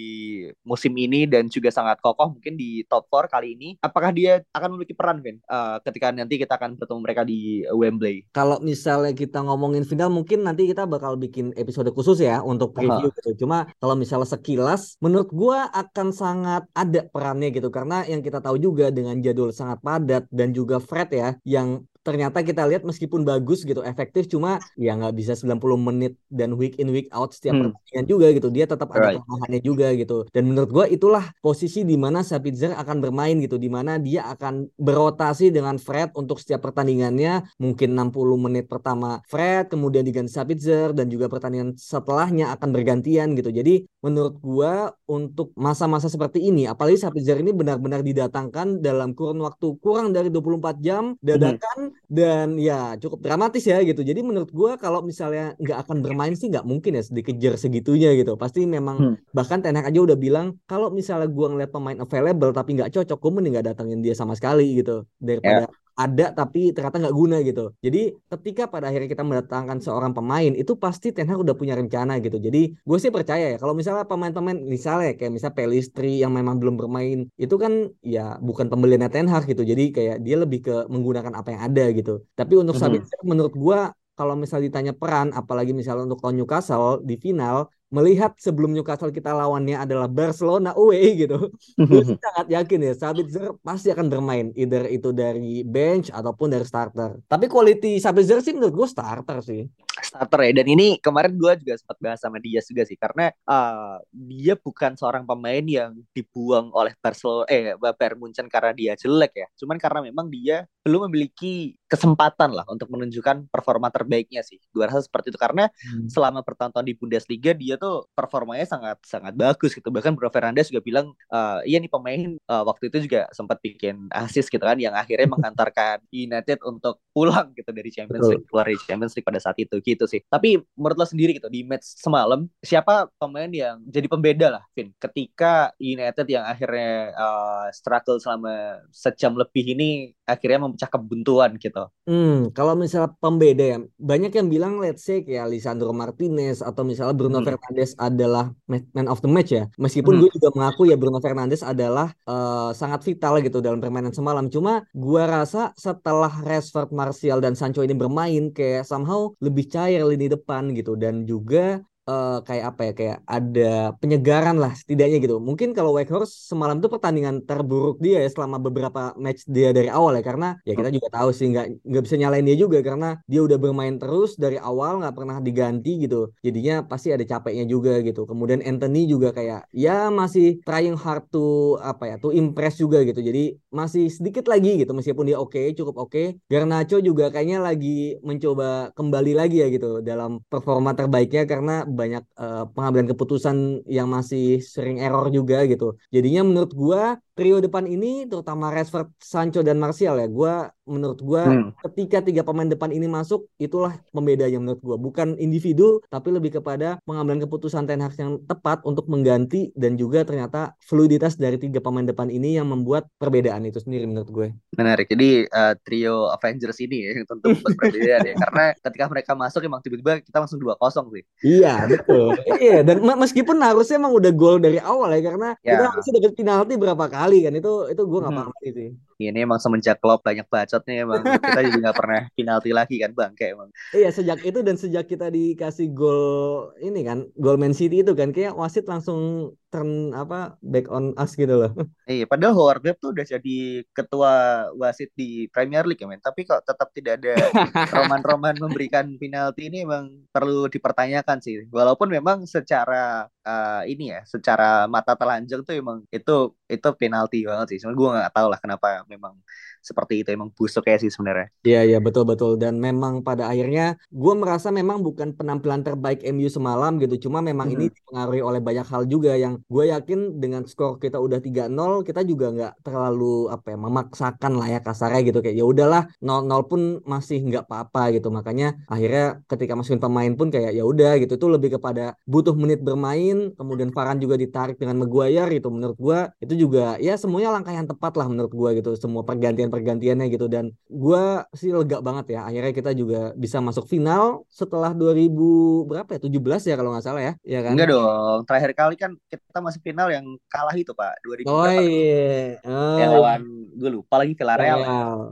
musim 0.67 0.93
ini 0.97 1.25
dan 1.29 1.47
juga 1.49 1.73
sangat 1.73 1.99
kokoh 2.00 2.35
mungkin 2.38 2.57
di 2.57 2.85
top 2.88 3.09
4 3.11 3.33
kali 3.33 3.49
ini 3.57 3.69
apakah 3.81 4.11
dia 4.14 4.41
akan 4.52 4.76
memiliki 4.76 4.95
peran 4.97 5.21
Vin 5.23 5.38
uh, 5.49 5.79
ketika 5.85 6.11
nanti 6.12 6.41
kita 6.41 6.57
akan 6.57 6.76
bertemu 6.79 7.00
mereka 7.00 7.23
di 7.23 7.62
Wembley 7.71 8.26
kalau 8.35 8.59
misalnya 8.61 9.12
kita 9.14 9.43
ngomongin 9.45 9.85
final 9.87 10.09
mungkin 10.09 10.45
nanti 10.47 10.69
kita 10.69 10.88
bakal 10.88 11.14
bikin 11.17 11.55
episode 11.55 11.88
khusus 11.95 12.21
ya 12.23 12.41
untuk 12.43 12.75
preview 12.75 13.09
uh 13.09 13.12
-huh. 13.12 13.17
gitu 13.23 13.47
cuma 13.47 13.69
kalau 13.79 13.95
misalnya 13.95 14.29
sekilas 14.29 14.97
menurut 14.99 15.29
gua 15.31 15.69
akan 15.73 16.11
sangat 16.14 16.64
ada 16.73 17.07
perannya 17.09 17.52
gitu 17.55 17.69
karena 17.69 18.02
yang 18.09 18.21
kita 18.21 18.43
tahu 18.43 18.59
juga 18.59 18.91
dengan 18.91 19.19
jadwal 19.23 19.55
sangat 19.55 19.79
padat 19.85 20.25
dan 20.33 20.50
juga 20.50 20.83
Fred 20.83 21.11
ya 21.14 21.29
yang 21.47 21.62
yang 21.62 21.71
ternyata 22.02 22.42
kita 22.42 22.66
lihat 22.66 22.82
meskipun 22.82 23.23
bagus 23.23 23.62
gitu 23.62 23.80
efektif 23.87 24.26
cuma 24.26 24.59
ya 24.75 24.99
nggak 24.99 25.14
bisa 25.14 25.38
90 25.38 25.62
menit 25.78 26.18
dan 26.26 26.59
week 26.59 26.75
in 26.82 26.90
week 26.90 27.06
out 27.14 27.30
setiap 27.30 27.54
hmm. 27.54 27.62
pertandingan 27.71 28.06
juga 28.11 28.26
gitu. 28.35 28.49
Dia 28.50 28.66
tetap 28.66 28.90
ada 28.90 29.14
right. 29.14 29.23
kelemahannya 29.23 29.61
juga 29.62 29.87
gitu. 29.94 30.26
Dan 30.35 30.50
menurut 30.50 30.71
gue 30.75 30.87
itulah 30.99 31.25
posisi 31.38 31.87
di 31.87 31.94
mana 31.94 32.26
Sabitzer 32.26 32.75
akan 32.75 32.99
bermain 32.99 33.38
gitu 33.38 33.56
di 33.56 33.71
mana 33.71 34.02
dia 34.02 34.26
akan 34.35 34.66
berotasi 34.75 35.54
dengan 35.54 35.78
Fred 35.78 36.11
untuk 36.18 36.42
setiap 36.42 36.66
pertandingannya. 36.66 37.47
Mungkin 37.62 37.94
60 37.94 38.44
menit 38.50 38.66
pertama 38.66 39.23
Fred 39.30 39.71
kemudian 39.71 40.02
diganti 40.02 40.35
Sabitzer 40.35 40.90
dan 40.90 41.06
juga 41.06 41.30
pertandingan 41.30 41.78
setelahnya 41.78 42.50
akan 42.59 42.68
bergantian 42.75 43.38
gitu. 43.38 43.54
Jadi 43.54 43.87
menurut 44.02 44.42
gue 44.42 44.73
untuk 45.06 45.54
masa-masa 45.54 46.11
seperti 46.11 46.42
ini 46.42 46.66
apalagi 46.66 46.99
Sabitzer 46.99 47.38
ini 47.38 47.54
benar-benar 47.54 48.02
didatangkan 48.02 48.82
dalam 48.82 49.14
kurun 49.14 49.38
waktu 49.47 49.78
kurang 49.78 50.11
dari 50.11 50.26
24 50.35 50.82
jam 50.82 51.14
dadakan 51.23 51.78
hmm 51.78 51.91
dan 52.06 52.61
ya 52.61 52.94
cukup 52.99 53.25
dramatis 53.25 53.64
ya 53.64 53.80
gitu. 53.82 54.02
Jadi 54.04 54.20
menurut 54.20 54.50
gue 54.50 54.72
kalau 54.76 55.00
misalnya 55.00 55.56
nggak 55.56 55.78
akan 55.87 55.96
bermain 56.04 56.34
sih 56.37 56.49
nggak 56.52 56.66
mungkin 56.66 56.99
ya 56.99 57.02
dikejar 57.06 57.54
segitunya 57.56 58.12
gitu. 58.18 58.37
Pasti 58.37 58.64
memang 58.64 58.96
hmm. 58.99 59.16
bahkan 59.32 59.61
Tenak 59.62 59.88
aja 59.88 60.00
udah 60.02 60.18
bilang 60.18 60.58
kalau 60.66 60.90
misalnya 60.90 61.30
gue 61.30 61.46
ngeliat 61.46 61.70
pemain 61.70 61.99
available 62.00 62.50
tapi 62.50 62.76
nggak 62.76 62.90
cocok, 62.90 63.18
gue 63.18 63.30
mending 63.30 63.52
nggak 63.58 63.66
datangin 63.75 63.99
dia 64.02 64.14
sama 64.18 64.34
sekali 64.34 64.82
gitu 64.82 65.06
daripada 65.22 65.70
yeah 65.70 65.80
ada 65.96 66.32
tapi 66.32 66.72
ternyata 66.72 66.96
nggak 67.02 67.16
guna 67.16 67.37
gitu. 67.44 67.72
Jadi 67.84 68.16
ketika 68.32 68.68
pada 68.68 68.88
akhirnya 68.88 69.08
kita 69.12 69.25
mendatangkan 69.25 69.78
seorang 69.84 70.12
pemain 70.16 70.52
itu 70.52 70.72
pasti 70.76 71.12
Ten 71.12 71.28
Hag 71.28 71.40
udah 71.44 71.56
punya 71.56 71.76
rencana 71.76 72.18
gitu. 72.25 72.40
Jadi 72.40 72.72
gue 72.72 72.99
sih 72.99 73.12
percaya 73.12 73.52
ya 73.52 73.58
kalau 73.61 73.76
misalnya 73.76 74.08
pemain-pemain 74.08 74.56
misalnya 74.56 75.14
kayak 75.16 75.32
misalnya 75.32 75.56
Pelistri 75.58 76.22
yang 76.25 76.32
memang 76.32 76.56
belum 76.56 76.80
bermain 76.80 77.28
itu 77.37 77.54
kan 77.61 77.92
ya 78.00 78.40
bukan 78.40 78.72
pembelian 78.72 79.04
Ten 79.12 79.28
Hag 79.28 79.44
gitu. 79.44 79.62
Jadi 79.62 79.92
kayak 79.92 80.25
dia 80.25 80.37
lebih 80.40 80.64
ke 80.64 80.75
menggunakan 80.88 81.32
apa 81.37 81.49
yang 81.52 81.62
ada 81.68 81.84
gitu. 81.92 82.25
Tapi 82.32 82.54
untuk 82.56 82.76
mm 82.76 82.82
-hmm. 82.82 82.94
Sabitzer 82.96 83.20
menurut 83.25 83.54
gue 83.54 83.80
kalau 84.12 84.34
misalnya 84.37 84.68
ditanya 84.68 84.92
peran, 84.92 85.32
apalagi 85.32 85.72
misalnya 85.72 86.04
untuk 86.04 86.20
lawan 86.20 86.37
Newcastle 86.37 87.00
di 87.00 87.16
final, 87.16 87.72
melihat 87.92 88.32
sebelum 88.40 88.72
Newcastle 88.72 89.12
kita 89.12 89.37
lawannya 89.37 89.76
adalah 89.76 90.08
Barcelona 90.08 90.72
away 90.72 91.28
gitu, 91.28 91.52
gue 91.76 92.02
sangat 92.25 92.49
yakin 92.49 92.80
ya 92.88 92.92
Sabitzer 92.96 93.52
pasti 93.61 93.92
akan 93.92 94.08
bermain, 94.08 94.49
either 94.56 94.88
itu 94.88 95.12
dari 95.12 95.61
bench 95.62 96.08
ataupun 96.08 96.49
dari 96.49 96.64
starter. 96.64 97.20
Tapi 97.28 97.46
quality 97.52 98.00
Sabitzer 98.00 98.40
sih 98.40 98.56
menurut 98.56 98.72
gue 98.72 98.88
starter 98.88 99.38
sih 99.44 99.62
starter 100.00 100.40
ya. 100.49 100.52
Dan 100.62 100.66
ini 100.72 100.96
kemarin 100.96 101.37
gue 101.37 101.52
juga 101.61 101.75
sempat 101.76 101.96
bahas 102.00 102.20
sama 102.22 102.40
dia 102.40 102.64
juga 102.64 102.82
sih 102.88 102.96
karena 102.96 103.28
uh, 103.44 104.00
dia 104.12 104.56
bukan 104.56 104.96
seorang 104.96 105.28
pemain 105.28 105.61
yang 105.61 105.92
dibuang 106.16 106.72
oleh 106.72 106.96
Barcelona 106.96 107.44
eh 107.52 107.76
Bayern 107.76 108.16
Munchen 108.16 108.49
karena 108.49 108.72
dia 108.72 108.92
jelek 108.96 109.32
ya. 109.37 109.46
Cuman 109.61 109.76
karena 109.76 110.00
memang 110.00 110.32
dia 110.32 110.64
belum 110.82 111.06
memiliki 111.11 111.76
kesempatan 111.87 112.56
lah 112.56 112.64
untuk 112.72 112.88
menunjukkan 112.88 113.52
performa 113.52 113.92
terbaiknya 113.92 114.40
sih. 114.40 114.56
Gue 114.72 114.88
rasa 114.88 115.04
seperti 115.04 115.30
itu 115.30 115.38
karena 115.38 115.68
hmm. 115.68 116.08
selama 116.08 116.40
bertahun-tahun 116.40 116.87
di 116.88 116.94
Bundesliga 116.96 117.52
dia 117.52 117.76
tuh 117.76 118.08
performanya 118.16 118.64
sangat 118.64 118.96
sangat 119.04 119.37
bagus 119.37 119.76
gitu. 119.76 119.92
Bahkan 119.92 120.16
Bruno 120.16 120.32
Fernandes 120.32 120.72
juga 120.72 120.80
bilang 120.80 121.12
uh, 121.28 121.61
iya 121.68 121.76
nih 121.76 121.92
pemain 121.92 122.40
uh, 122.49 122.64
waktu 122.64 122.88
itu 122.88 123.04
juga 123.11 123.28
sempat 123.37 123.61
bikin 123.61 124.08
assist 124.16 124.49
gitu 124.49 124.62
kan 124.62 124.80
yang 124.80 124.96
akhirnya 124.96 125.28
mengantarkan 125.34 126.00
United 126.08 126.64
untuk 126.64 127.04
pulang 127.12 127.52
gitu 127.52 127.70
dari 127.70 127.90
Champions 127.92 128.26
League 128.30 128.46
keluar 128.49 128.64
dari 128.66 128.80
Champions 128.80 129.12
League 129.12 129.28
pada 129.28 129.40
saat 129.42 129.58
itu 129.61 129.82
gitu 129.85 130.09
sih. 130.09 130.23
Tapi 130.27 130.62
menurut 130.79 130.97
lo 130.97 131.07
sendiri 131.07 131.37
gitu 131.37 131.51
di 131.53 131.67
match 131.67 131.99
semalam 131.99 132.47
siapa 132.62 133.11
pemain 133.19 133.51
yang 133.51 133.83
jadi 133.85 134.07
pembeda 134.09 134.47
lah, 134.59 134.65
Vin? 134.73 134.95
Ketika 134.97 135.75
United 135.77 136.27
yang 136.31 136.47
akhirnya 136.47 137.12
uh, 137.15 137.67
struggle 137.75 138.19
selama 138.23 138.81
sejam 138.95 139.35
lebih 139.35 139.75
ini 139.75 140.17
akhirnya 140.33 140.65
memecah 140.65 140.89
kebuntuan 140.89 141.61
gitu. 141.61 141.85
Hmm, 142.09 142.51
kalau 142.57 142.73
misalnya 142.75 143.12
pembeda 143.21 143.65
ya, 143.65 143.79
banyak 144.01 144.33
yang 144.33 144.49
bilang 144.49 144.81
let's 144.81 145.05
say 145.05 145.21
kayak 145.21 145.53
Lisandro 145.53 145.93
Martinez 145.93 146.65
atau 146.65 146.83
misalnya 146.83 147.15
Bruno 147.15 147.41
hmm. 147.41 147.47
Fernandes 147.47 147.93
adalah 148.01 148.51
man 148.67 149.07
of 149.07 149.21
the 149.21 149.31
match 149.31 149.53
ya. 149.53 149.69
Meskipun 149.77 150.17
hmm. 150.17 150.21
gue 150.25 150.31
juga 150.41 150.49
mengaku 150.57 150.89
ya 150.89 150.97
Bruno 150.97 151.21
Fernandes 151.21 151.61
adalah 151.61 152.11
uh, 152.27 152.73
sangat 152.73 153.05
vital 153.05 153.39
gitu 153.45 153.61
dalam 153.61 153.79
permainan 153.79 154.17
semalam. 154.17 154.49
Cuma 154.49 154.83
gue 154.91 155.23
rasa 155.23 155.77
setelah 155.77 156.33
Rashford, 156.43 156.91
Martial 156.91 157.39
dan 157.45 157.53
Sancho 157.55 157.85
ini 157.85 157.95
bermain 157.95 158.51
kayak 158.51 158.89
somehow 158.89 159.31
lebih 159.39 159.69
cair 159.69 160.03
lini 160.03 160.33
depan 160.33 160.73
gitu 160.73 160.97
dan 160.97 161.29
juga 161.29 161.85
uh, 162.12 162.37
kayak 162.45 162.64
apa 162.75 162.81
ya 162.88 162.92
kayak 162.92 163.19
ada 163.25 163.73
penyegaran 163.99 164.57
lah 164.61 164.73
setidaknya 164.76 165.19
gitu. 165.25 165.37
Mungkin 165.40 165.73
kalau 165.73 165.97
Wakehorse 165.97 166.33
semalam 166.50 166.78
itu 166.78 166.88
pertandingan 166.92 167.45
terburuk 167.49 167.97
dia 168.04 168.21
ya 168.21 168.28
selama 168.28 168.61
beberapa 168.61 169.16
match 169.16 169.49
dia 169.49 169.73
dari 169.73 169.88
awal 169.88 170.12
ya 170.19 170.23
karena 170.25 170.49
ya 170.69 170.75
kita 170.76 170.90
juga 170.92 171.09
tahu 171.12 171.31
sih 171.33 171.47
nggak 171.52 171.66
nggak 171.88 172.02
bisa 172.04 172.16
nyalain 172.21 172.45
dia 172.45 172.57
juga 172.59 172.78
karena 172.85 173.09
dia 173.25 173.40
udah 173.47 173.59
bermain 173.59 173.97
terus 173.97 174.37
dari 174.37 174.59
awal 174.61 175.00
nggak 175.00 175.14
pernah 175.16 175.37
diganti 175.40 176.04
gitu. 176.04 176.31
Jadinya 176.45 176.85
pasti 176.85 177.09
ada 177.14 177.25
capeknya 177.25 177.64
juga 177.64 177.99
gitu. 178.04 178.28
Kemudian 178.28 178.61
Anthony 178.62 179.09
juga 179.09 179.33
kayak 179.33 179.69
ya 179.73 180.12
masih 180.12 180.61
trying 180.66 180.97
hard 180.99 181.25
to 181.33 181.76
apa 181.81 182.14
ya 182.14 182.16
to 182.21 182.31
impress 182.35 182.76
juga 182.78 183.00
gitu. 183.07 183.21
Jadi 183.25 183.57
masih 183.73 184.12
sedikit 184.12 184.47
lagi 184.52 184.85
gitu 184.85 184.92
meskipun 184.92 185.25
dia 185.28 185.38
oke 185.40 185.57
okay, 185.57 185.73
cukup 185.73 185.97
oke. 185.97 186.12
Okay. 186.12 186.26
Garnacho 186.50 187.00
juga 187.00 187.33
kayaknya 187.33 187.59
lagi 187.62 188.21
mencoba 188.21 188.92
kembali 188.92 189.33
lagi 189.33 189.64
ya 189.64 189.69
gitu 189.73 190.04
dalam 190.04 190.42
performa 190.50 190.92
terbaiknya 190.92 191.49
karena 191.49 191.85
banyak 192.02 192.25
uh, 192.44 192.64
pengambilan 192.75 193.09
keputusan 193.12 193.87
yang 193.87 194.09
masih 194.16 194.59
sering 194.75 194.99
error 195.04 195.26
juga 195.30 195.62
gitu. 195.71 195.94
Jadinya 196.14 196.42
menurut 196.49 196.73
gua 196.75 197.02
trio 197.33 197.59
depan 197.65 197.89
ini 197.89 198.29
terutama 198.29 198.69
Rashford, 198.69 199.12
Sancho 199.17 199.65
dan 199.65 199.81
Martial 199.81 200.21
ya, 200.21 200.29
gue 200.29 200.55
menurut 200.83 201.19
gue 201.23 201.43
hmm. 201.43 201.71
ketika 201.91 202.19
tiga 202.27 202.43
pemain 202.43 202.67
depan 202.67 202.91
ini 202.91 203.07
masuk 203.07 203.47
itulah 203.55 203.95
pembedanya 204.11 204.59
menurut 204.59 204.83
gue 204.83 204.97
bukan 204.99 205.39
individu 205.39 206.03
tapi 206.11 206.35
lebih 206.35 206.59
kepada 206.59 206.99
pengambilan 207.07 207.47
keputusan 207.47 207.87
Ten 207.87 208.03
Hag 208.03 208.19
yang 208.19 208.43
tepat 208.51 208.83
untuk 208.83 209.07
mengganti 209.07 209.71
dan 209.79 209.95
juga 209.95 210.27
ternyata 210.27 210.75
fluiditas 210.83 211.39
dari 211.39 211.55
tiga 211.55 211.79
pemain 211.79 212.03
depan 212.03 212.27
ini 212.35 212.59
yang 212.59 212.67
membuat 212.67 213.07
perbedaan 213.23 213.62
itu 213.62 213.79
sendiri 213.79 214.11
menurut 214.11 214.31
gue. 214.31 214.49
Menarik. 214.75 215.07
Jadi 215.07 215.47
uh, 215.47 215.79
trio 215.87 216.35
Avengers 216.35 216.83
ini 216.83 217.07
ya 217.07 217.11
yang 217.23 217.27
tentu 217.31 217.55
membuat 217.55 217.75
perbedaan 217.79 218.23
ya 218.27 218.35
karena 218.35 218.65
ketika 218.75 219.05
mereka 219.07 219.33
masuk 219.39 219.61
emang 219.62 219.81
tiba-tiba 219.87 220.19
kita 220.19 220.39
langsung 220.43 220.59
dua 220.59 220.75
kosong 220.83 221.15
sih. 221.15 221.23
Iya 221.47 221.87
betul. 221.87 222.35
iya 222.59 222.83
dan 222.83 222.99
meskipun 223.07 223.55
harusnya 223.62 224.03
emang 224.03 224.19
udah 224.19 224.33
gol 224.35 224.59
dari 224.59 224.83
awal 224.83 225.15
ya 225.15 225.23
karena 225.23 225.49
ya. 225.62 225.79
kita 225.79 225.85
harusnya 225.95 226.12
dapat 226.19 226.35
penalti 226.35 226.75
berapa 226.75 227.07
kali 227.07 227.22
kali 227.23 227.38
kan 227.47 227.55
itu 227.55 227.73
itu 227.95 228.02
gue 228.02 228.19
nggak 228.19 228.35
hmm. 228.35 228.43
paham 228.43 228.55
sih. 228.62 228.91
Ini 229.23 229.38
emang 229.47 229.62
semenjak 229.62 230.02
Klopp 230.02 230.26
banyak 230.26 230.47
bacotnya 230.50 230.95
emang. 231.07 231.23
Kita 231.47 231.61
juga 231.62 231.79
nggak 231.88 231.97
pernah 231.97 232.21
penalti 232.35 232.71
lagi 232.75 232.97
kan 232.99 233.11
bang 233.14 233.33
kayak 233.38 233.50
emang. 233.55 233.69
Iya 233.95 234.11
sejak 234.11 234.38
itu 234.43 234.59
dan 234.67 234.76
sejak 234.76 235.05
kita 235.07 235.31
dikasih 235.31 235.95
gol 235.95 236.75
ini 236.83 237.07
kan 237.07 237.31
gol 237.38 237.57
Man 237.57 237.73
City 237.73 238.02
itu 238.02 238.12
kan 238.19 238.35
kayak 238.35 238.59
wasit 238.59 238.85
langsung 238.91 239.55
turn 239.73 240.12
apa 240.12 240.61
back 240.61 240.87
on 240.93 241.17
us 241.17 241.33
gitu 241.33 241.57
loh. 241.57 241.73
Iya 242.12 242.29
padahal 242.29 242.52
Howard 242.52 242.85
Webb 242.85 243.00
tuh 243.00 243.17
udah 243.17 243.25
jadi 243.25 243.81
ketua 243.97 244.33
wasit 244.76 245.17
di 245.17 245.49
Premier 245.49 245.88
League 245.88 246.05
ya 246.05 246.07
men. 246.07 246.21
Tapi 246.21 246.45
kok 246.45 246.61
tetap 246.69 246.93
tidak 246.93 247.25
ada 247.25 247.35
roman-roman 247.97 248.52
memberikan 248.61 249.17
penalti 249.17 249.73
ini 249.73 249.88
emang 249.88 250.29
perlu 250.29 250.69
dipertanyakan 250.69 251.41
sih. 251.41 251.64
Walaupun 251.73 252.12
memang 252.12 252.45
secara 252.45 253.25
uh, 253.49 253.83
ini 253.88 254.12
ya 254.12 254.21
secara 254.29 254.85
mata 254.93 255.17
telanjang 255.17 255.64
tuh 255.64 255.73
emang 255.81 256.05
itu 256.12 256.52
itu 256.69 256.88
penalti 257.00 257.49
banget 257.49 257.67
sih. 257.73 257.79
Cuma 257.81 257.97
gue 257.97 258.09
nggak 258.12 258.35
tahu 258.37 258.47
lah 258.52 258.61
kenapa 258.61 259.09
memang 259.09 259.41
seperti 259.83 260.23
itu 260.23 260.31
emang 260.31 260.55
busuk 260.55 260.87
ya 260.87 260.97
sih 260.97 261.11
sebenarnya. 261.11 261.51
Iya 261.67 261.81
iya 261.85 261.99
betul 261.99 262.25
betul. 262.25 262.55
Dan 262.57 262.79
memang 262.79 263.27
pada 263.27 263.51
akhirnya 263.51 263.99
gue 264.09 264.35
merasa 264.39 264.71
memang 264.71 265.03
bukan 265.03 265.35
penampilan 265.35 265.83
terbaik 265.83 266.23
MU 266.31 266.47
semalam 266.47 266.97
gitu. 267.03 267.29
Cuma 267.29 267.43
memang 267.43 267.69
hmm. 267.69 267.75
ini 267.75 267.85
dipengaruhi 267.91 268.41
oleh 268.41 268.61
banyak 268.62 268.87
hal 268.87 269.03
juga 269.11 269.35
yang 269.35 269.59
gue 269.67 269.85
yakin 269.91 270.39
dengan 270.39 270.62
skor 270.65 271.03
kita 271.03 271.19
udah 271.19 271.43
3-0 271.43 272.07
kita 272.07 272.23
juga 272.23 272.47
nggak 272.55 272.73
terlalu 272.87 273.51
apa 273.51 273.75
ya 273.75 273.79
memaksakan 273.83 274.53
lah 274.55 274.69
ya 274.71 274.81
kasarnya 274.81 275.21
gitu. 275.27 275.43
Kayak 275.43 275.57
ya 275.59 275.65
udahlah 275.67 276.03
0-0 276.23 276.71
pun 276.71 276.81
masih 277.03 277.43
nggak 277.43 277.67
apa-apa 277.67 278.15
gitu. 278.15 278.31
Makanya 278.31 278.79
akhirnya 278.87 279.43
ketika 279.51 279.75
masukin 279.75 279.99
pemain 279.99 280.31
pun 280.39 280.55
kayak 280.55 280.73
ya 280.79 280.87
udah 280.87 281.19
gitu. 281.19 281.35
Itu 281.35 281.51
lebih 281.51 281.75
kepada 281.77 282.15
butuh 282.23 282.55
menit 282.55 282.81
bermain 282.87 283.51
kemudian 283.59 283.91
Farhan 283.91 284.23
juga 284.23 284.39
ditarik 284.39 284.79
dengan 284.79 285.03
Maguire 285.03 285.51
itu 285.59 285.67
menurut 285.73 285.99
gue 285.99 286.19
itu 286.39 286.55
juga 286.69 286.95
ya 287.03 287.19
semuanya 287.19 287.59
langkah 287.59 287.75
yang 287.75 287.89
tepat 287.91 288.15
lah 288.15 288.31
menurut 288.31 288.53
gue 288.55 288.71
gitu. 288.79 288.95
Semua 288.95 289.27
pergantian 289.27 289.72
pergantiannya 289.73 290.29
gitu. 290.29 290.47
Dan 290.52 290.76
gue 290.87 291.25
sih 291.57 291.73
lega 291.73 292.05
banget 292.05 292.37
ya. 292.37 292.45
Akhirnya 292.45 292.73
kita 292.76 292.93
juga 292.93 293.33
bisa 293.33 293.64
masuk 293.64 293.88
final 293.88 294.45
setelah 294.52 294.93
2000 294.93 295.88
berapa 295.88 296.11
ya? 296.12 296.21
17 296.21 296.69
ya 296.69 296.75
kalau 296.76 296.93
nggak 296.93 297.07
salah 297.09 297.23
ya. 297.25 297.33
Ya 297.41 297.64
kan? 297.64 297.73
Enggak 297.73 297.97
dong. 297.97 298.38
Terakhir 298.45 298.73
kali 298.76 298.95
kan 299.00 299.17
kita 299.33 299.59
masuk 299.64 299.81
final 299.81 300.12
yang 300.12 300.29
kalah 300.52 300.76
itu 300.76 300.93
pak. 300.93 301.17
2000 301.25 301.49
oh 301.49 301.67
iya. 301.73 302.61
Oh, 302.69 302.99
yang 303.00 303.11
lawan 303.17 303.43
gue 303.73 303.91
lupa 303.91 304.21
lagi 304.21 304.37
Villarreal. 304.37 304.81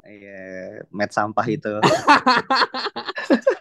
Iya 0.09 0.41
match 0.91 1.15
sampah 1.15 1.47
itu 1.49 1.73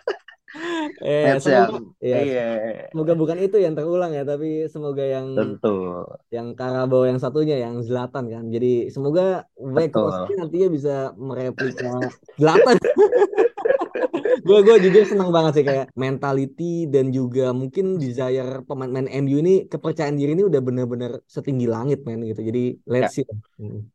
eh, 1.10 1.42
semoga, 1.42 1.82
ya, 1.98 2.18
iya. 2.22 2.48
semoga 2.94 3.14
bukan 3.18 3.38
itu 3.42 3.58
yang 3.58 3.74
terulang 3.74 4.14
ya, 4.14 4.22
tapi 4.22 4.70
semoga 4.70 5.02
yang 5.02 5.34
tentu 5.34 6.06
yang 6.30 6.54
Karabau 6.54 7.10
yang 7.10 7.18
satunya 7.18 7.58
yang 7.58 7.82
Zlatan 7.82 8.30
kan. 8.30 8.46
Jadi 8.54 8.94
semoga 8.94 9.50
Wake 9.58 9.98
nantinya 10.38 10.70
bisa 10.70 10.96
mereplika 11.18 12.14
Zlatan. 12.38 12.78
gue 14.40 14.60
gue 14.64 14.76
jujur 14.88 15.04
seneng 15.06 15.30
banget 15.30 15.62
sih 15.62 15.66
kayak 15.66 15.88
mentality 15.94 16.88
dan 16.88 17.12
juga 17.12 17.52
mungkin 17.52 18.00
desire 18.00 18.64
pemain-pemain 18.64 19.10
MU 19.24 19.38
ini 19.44 19.68
kepercayaan 19.68 20.16
diri 20.16 20.34
ini 20.36 20.44
udah 20.48 20.62
bener-bener 20.64 21.20
setinggi 21.28 21.68
langit 21.68 22.04
men 22.08 22.24
gitu. 22.26 22.42
Jadi 22.42 22.80
let's 22.88 23.16
ya. 23.18 23.24
see 23.24 23.28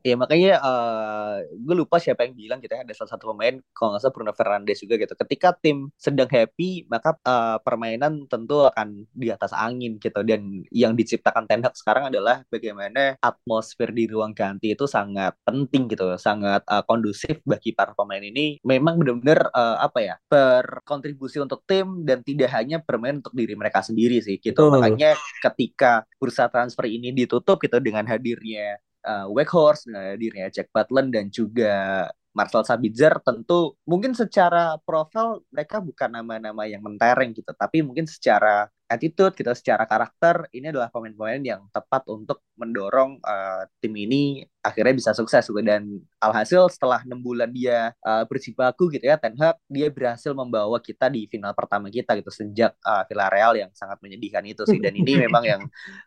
Iya 0.04 0.14
makanya 0.20 0.60
uh, 0.60 1.40
eh, 1.40 1.56
gue 1.56 1.74
lupa 1.74 1.96
siapa 1.96 2.28
yang 2.28 2.36
bilang 2.36 2.58
gitu 2.60 2.76
ya 2.76 2.84
ada 2.84 2.92
salah 2.92 3.16
satu 3.16 3.32
pemain 3.32 3.56
kalau 3.72 3.96
nggak 3.96 4.02
salah 4.04 4.14
Bruno 4.14 4.32
Fernandes 4.36 4.78
juga 4.84 4.94
gitu. 5.00 5.14
Ketika 5.16 5.56
tim 5.56 5.88
sedang 5.96 6.28
happy 6.28 6.84
maka 6.86 7.16
uh, 7.24 7.56
permainan 7.64 8.28
tentu 8.28 8.68
akan 8.68 9.08
di 9.16 9.32
atas 9.32 9.56
angin 9.56 9.96
gitu. 9.96 10.20
Dan 10.22 10.64
yang 10.68 10.92
diciptakan 10.92 11.48
Ten 11.48 11.64
Hag 11.64 11.74
sekarang 11.74 12.12
adalah 12.12 12.44
bagaimana 12.52 13.16
atmosfer 13.24 13.88
di 13.90 14.04
ruang 14.04 14.36
ganti 14.36 14.76
itu 14.76 14.84
sangat 14.84 15.32
penting 15.48 15.88
gitu 15.88 16.16
sangat 16.20 16.60
uh, 16.68 16.84
kondusif 16.84 17.40
bagi 17.48 17.72
para 17.72 17.96
pemain 17.96 18.20
ini. 18.20 18.60
Memang 18.62 19.00
benar-benar 19.00 19.48
uh, 19.52 19.80
apa 19.80 19.98
ya 20.04 20.14
berkontribusi 20.34 21.38
untuk 21.38 21.62
tim 21.62 22.02
dan 22.02 22.26
tidak 22.26 22.50
hanya 22.50 22.82
bermain 22.82 23.22
untuk 23.22 23.30
diri 23.30 23.54
mereka 23.54 23.86
sendiri 23.86 24.18
sih 24.18 24.42
gitu. 24.42 24.66
Oh. 24.66 24.74
Makanya 24.74 25.14
ketika 25.38 26.02
bursa 26.18 26.50
transfer 26.50 26.90
ini 26.90 27.14
ditutup 27.14 27.62
gitu 27.62 27.78
dengan 27.78 28.02
hadirnya 28.10 28.82
uh, 29.06 29.30
Weghorst, 29.30 29.86
dengan 29.86 30.18
hadirnya 30.18 30.50
Jack 30.50 30.74
Butland 30.74 31.14
dan 31.14 31.30
juga 31.30 32.10
Marcel 32.34 32.66
Sabitzer 32.66 33.14
tentu 33.22 33.78
mungkin 33.86 34.10
secara 34.10 34.74
profil 34.82 35.46
mereka 35.54 35.78
bukan 35.78 36.10
nama-nama 36.18 36.66
yang 36.66 36.82
mentereng 36.82 37.30
gitu, 37.30 37.54
tapi 37.54 37.86
mungkin 37.86 38.10
secara 38.10 38.66
attitude 38.90 39.38
kita 39.38 39.54
secara 39.54 39.86
karakter 39.86 40.50
ini 40.50 40.74
adalah 40.74 40.90
pemain-pemain 40.90 41.42
yang 41.46 41.62
tepat 41.70 42.02
untuk 42.10 42.42
mendorong 42.58 43.22
uh, 43.22 43.70
tim 43.78 43.94
ini 43.94 44.42
akhirnya 44.64 44.96
bisa 44.96 45.12
sukses. 45.12 45.44
Gitu 45.44 45.60
dan 45.60 46.00
alhasil 46.16 46.72
setelah 46.72 47.04
enam 47.04 47.20
bulan 47.20 47.52
dia 47.52 47.92
uh, 48.00 48.24
berjibaku 48.24 48.88
gitu 48.96 49.04
ya 49.04 49.20
Ten 49.20 49.36
Hag 49.36 49.60
dia 49.68 49.92
berhasil 49.92 50.32
membawa 50.32 50.80
kita 50.80 51.12
di 51.12 51.28
final 51.28 51.52
pertama 51.52 51.92
kita 51.92 52.16
gitu 52.16 52.32
sejak 52.32 52.72
uh, 52.80 53.04
Villarreal 53.04 53.60
yang 53.60 53.70
sangat 53.76 54.00
menyedihkan 54.00 54.42
itu 54.48 54.64
sih. 54.64 54.80
Dan 54.80 54.96
ini 54.96 55.18
memang 55.28 55.44
yang 55.44 55.60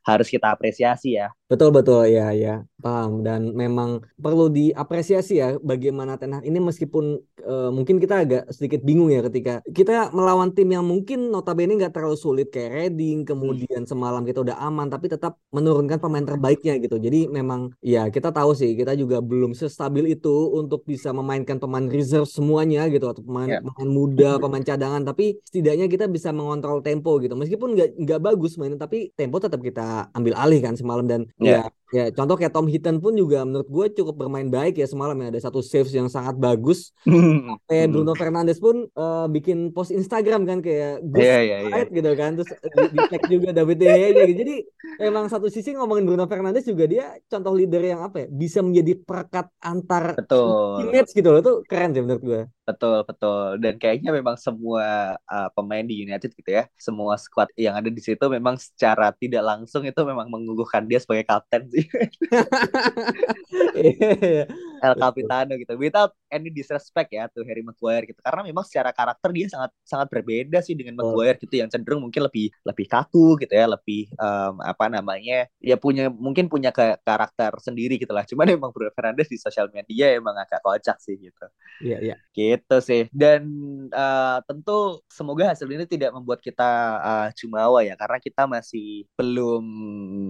harus 0.03 0.27
kita 0.27 0.49
apresiasi 0.49 1.21
ya. 1.21 1.29
Betul 1.45 1.69
betul. 1.69 2.09
Ya 2.09 2.33
ya 2.33 2.65
paham. 2.81 3.21
Dan 3.21 3.53
memang 3.53 4.01
perlu 4.17 4.49
diapresiasi 4.49 5.33
ya 5.37 5.49
bagaimana 5.61 6.17
Ten 6.17 6.33
Hag 6.33 6.43
ini 6.43 6.57
meskipun 6.57 7.21
uh, 7.45 7.69
mungkin 7.69 8.01
kita 8.01 8.25
agak 8.25 8.43
sedikit 8.49 8.81
bingung 8.81 9.13
ya 9.13 9.21
ketika 9.29 9.61
kita 9.69 10.09
melawan 10.11 10.49
tim 10.51 10.73
yang 10.73 10.83
mungkin 10.83 11.29
notabene 11.29 11.77
nggak 11.77 11.93
terlalu 11.93 12.17
sulit 12.17 12.49
kayak 12.49 12.73
Reading 12.87 13.27
kemudian 13.27 13.83
hmm. 13.83 13.89
semalam 13.89 14.23
kita 14.23 14.43
udah 14.43 14.57
aman 14.63 14.87
tapi 14.87 15.11
tetap 15.11 15.39
menurunkan 15.51 15.99
pemain 15.99 16.23
terbaiknya 16.23 16.79
gitu. 16.79 16.97
Jadi 16.97 17.27
memang 17.27 17.71
ya 17.83 18.07
kita 18.07 18.31
tahu 18.31 18.46
tahu 18.47 18.55
sih 18.55 18.71
kita 18.79 18.95
juga 18.95 19.19
belum 19.19 19.51
sestabil 19.51 20.15
itu 20.15 20.55
untuk 20.55 20.87
bisa 20.87 21.11
memainkan 21.11 21.59
pemain 21.59 21.83
reserve 21.83 22.23
semuanya 22.23 22.87
gitu 22.87 23.11
atau 23.11 23.19
pemain 23.19 23.59
yeah. 23.59 23.59
pemain 23.59 23.89
muda, 23.91 24.39
pemain 24.39 24.63
cadangan 24.63 25.03
tapi 25.03 25.35
setidaknya 25.43 25.91
kita 25.91 26.07
bisa 26.07 26.31
mengontrol 26.31 26.79
tempo 26.79 27.19
gitu. 27.19 27.35
Meskipun 27.35 27.75
nggak 27.75 27.89
nggak 27.99 28.19
bagus 28.23 28.55
mainnya 28.55 28.79
tapi 28.79 29.11
tempo 29.19 29.43
tetap 29.43 29.59
kita 29.59 30.07
ambil 30.15 30.39
alih 30.39 30.63
kan 30.63 30.79
semalam 30.79 31.03
dan 31.03 31.27
yeah. 31.43 31.67
ya 31.67 31.75
Ya, 31.87 32.11
contoh 32.11 32.35
kayak 32.35 32.51
Tom 32.51 32.67
Hinton 32.67 32.99
pun 32.99 33.15
juga 33.15 33.47
menurut 33.47 33.67
gue 33.71 33.85
cukup 34.03 34.27
bermain 34.27 34.51
baik 34.51 34.75
ya 34.75 34.87
semalam 34.87 35.15
ya. 35.23 35.31
Ada 35.31 35.47
satu 35.47 35.63
saves 35.63 35.95
yang 35.95 36.11
sangat 36.11 36.35
bagus. 36.35 36.91
Sampai 37.07 37.87
Bruno 37.87 38.11
Fernandes 38.11 38.59
pun 38.59 38.91
uh, 38.91 39.27
bikin 39.31 39.71
post 39.71 39.95
Instagram 39.95 40.43
kan 40.43 40.59
kayak 40.59 40.99
gue 40.99 41.23
yeah, 41.23 41.39
yeah, 41.39 41.59
yeah. 41.63 41.87
gitu 41.87 42.11
kan. 42.19 42.35
Terus 42.35 42.49
di 42.91 42.99
tag 43.07 43.23
juga 43.31 43.55
David 43.55 43.77
De 43.79 43.87
Gea 43.87 44.07
gitu. 44.11 44.33
Jadi 44.43 44.55
emang 44.99 45.31
satu 45.31 45.47
sisi 45.47 45.71
ngomongin 45.79 46.03
Bruno 46.03 46.27
Fernandes 46.27 46.67
juga 46.67 46.91
dia 46.91 47.15
contoh 47.31 47.55
leader 47.55 47.79
yang 47.79 48.03
apa 48.03 48.25
ya? 48.25 48.27
Bisa 48.27 48.59
menjadi 48.59 48.93
perekat 48.99 49.47
antar 49.63 50.19
teammates 50.27 51.15
gitu 51.15 51.29
loh. 51.31 51.39
Itu 51.39 51.53
keren 51.63 51.95
sih 51.95 52.03
menurut 52.03 52.23
gue. 52.23 52.41
Betul, 52.67 52.99
betul. 53.07 53.63
Dan 53.63 53.79
kayaknya 53.79 54.11
memang 54.11 54.35
semua 54.35 55.15
uh, 55.23 55.47
pemain 55.55 55.87
di 55.87 56.03
United 56.03 56.35
gitu 56.35 56.51
ya, 56.51 56.67
semua 56.75 57.15
squad 57.15 57.47
yang 57.55 57.79
ada 57.79 57.87
di 57.87 58.01
situ 58.03 58.19
memang 58.27 58.59
secara 58.59 59.15
tidak 59.15 59.39
langsung 59.47 59.87
itu 59.87 59.95
memang 60.03 60.27
mengukuhkan 60.27 60.83
dia 60.83 60.99
sebagai 60.99 61.23
kapten 61.23 61.63
sih. 61.71 61.87
El 64.79 64.95
Capitano 64.95 65.53
gitu. 65.57 65.73
Without 65.75 66.13
any 66.29 66.53
disrespect 66.53 67.09
ya 67.11 67.25
tuh 67.31 67.43
Harry 67.43 67.65
Maguire 67.65 68.05
gitu. 68.05 68.19
Karena 68.21 68.45
memang 68.45 68.63
secara 68.63 68.93
karakter 68.93 69.29
dia 69.33 69.47
sangat 69.49 69.71
sangat 69.83 70.07
berbeda 70.13 70.61
sih 70.61 70.77
dengan 70.77 71.01
Maguire 71.01 71.37
gitu 71.41 71.57
yang 71.57 71.69
cenderung 71.71 72.05
mungkin 72.05 72.27
lebih 72.27 72.53
lebih 72.61 72.85
kaku 72.85 73.41
gitu 73.41 73.53
ya, 73.53 73.65
lebih 73.65 74.11
um, 74.21 74.61
apa 74.61 74.85
namanya? 74.87 75.49
Ya 75.57 75.75
punya 75.75 76.13
mungkin 76.13 76.47
punya 76.47 76.69
ke 76.69 76.99
karakter 77.01 77.57
sendiri 77.59 77.97
gitu 77.97 78.13
lah. 78.13 78.23
Cuman 78.23 78.47
emang 78.53 78.69
Bruno 78.69 78.93
Fernandes 78.93 79.27
di 79.27 79.41
sosial 79.41 79.67
media 79.73 80.13
emang 80.13 80.37
agak 80.37 80.61
kocak 80.61 81.01
sih 81.01 81.17
gitu. 81.17 81.45
Iya, 81.81 81.97
iya. 81.99 82.15
Gitu 82.31 82.57
Gitu 82.67 82.83
sih. 82.83 83.01
Dan 83.15 83.47
uh, 83.95 84.43
tentu 84.43 84.99
semoga 85.07 85.55
hasil 85.55 85.71
ini 85.71 85.87
tidak 85.87 86.11
membuat 86.11 86.43
kita 86.43 86.69
uh, 86.99 87.27
jumawa 87.31 87.79
ya 87.79 87.95
karena 87.95 88.19
kita 88.19 88.43
masih 88.43 89.07
belum 89.15 89.63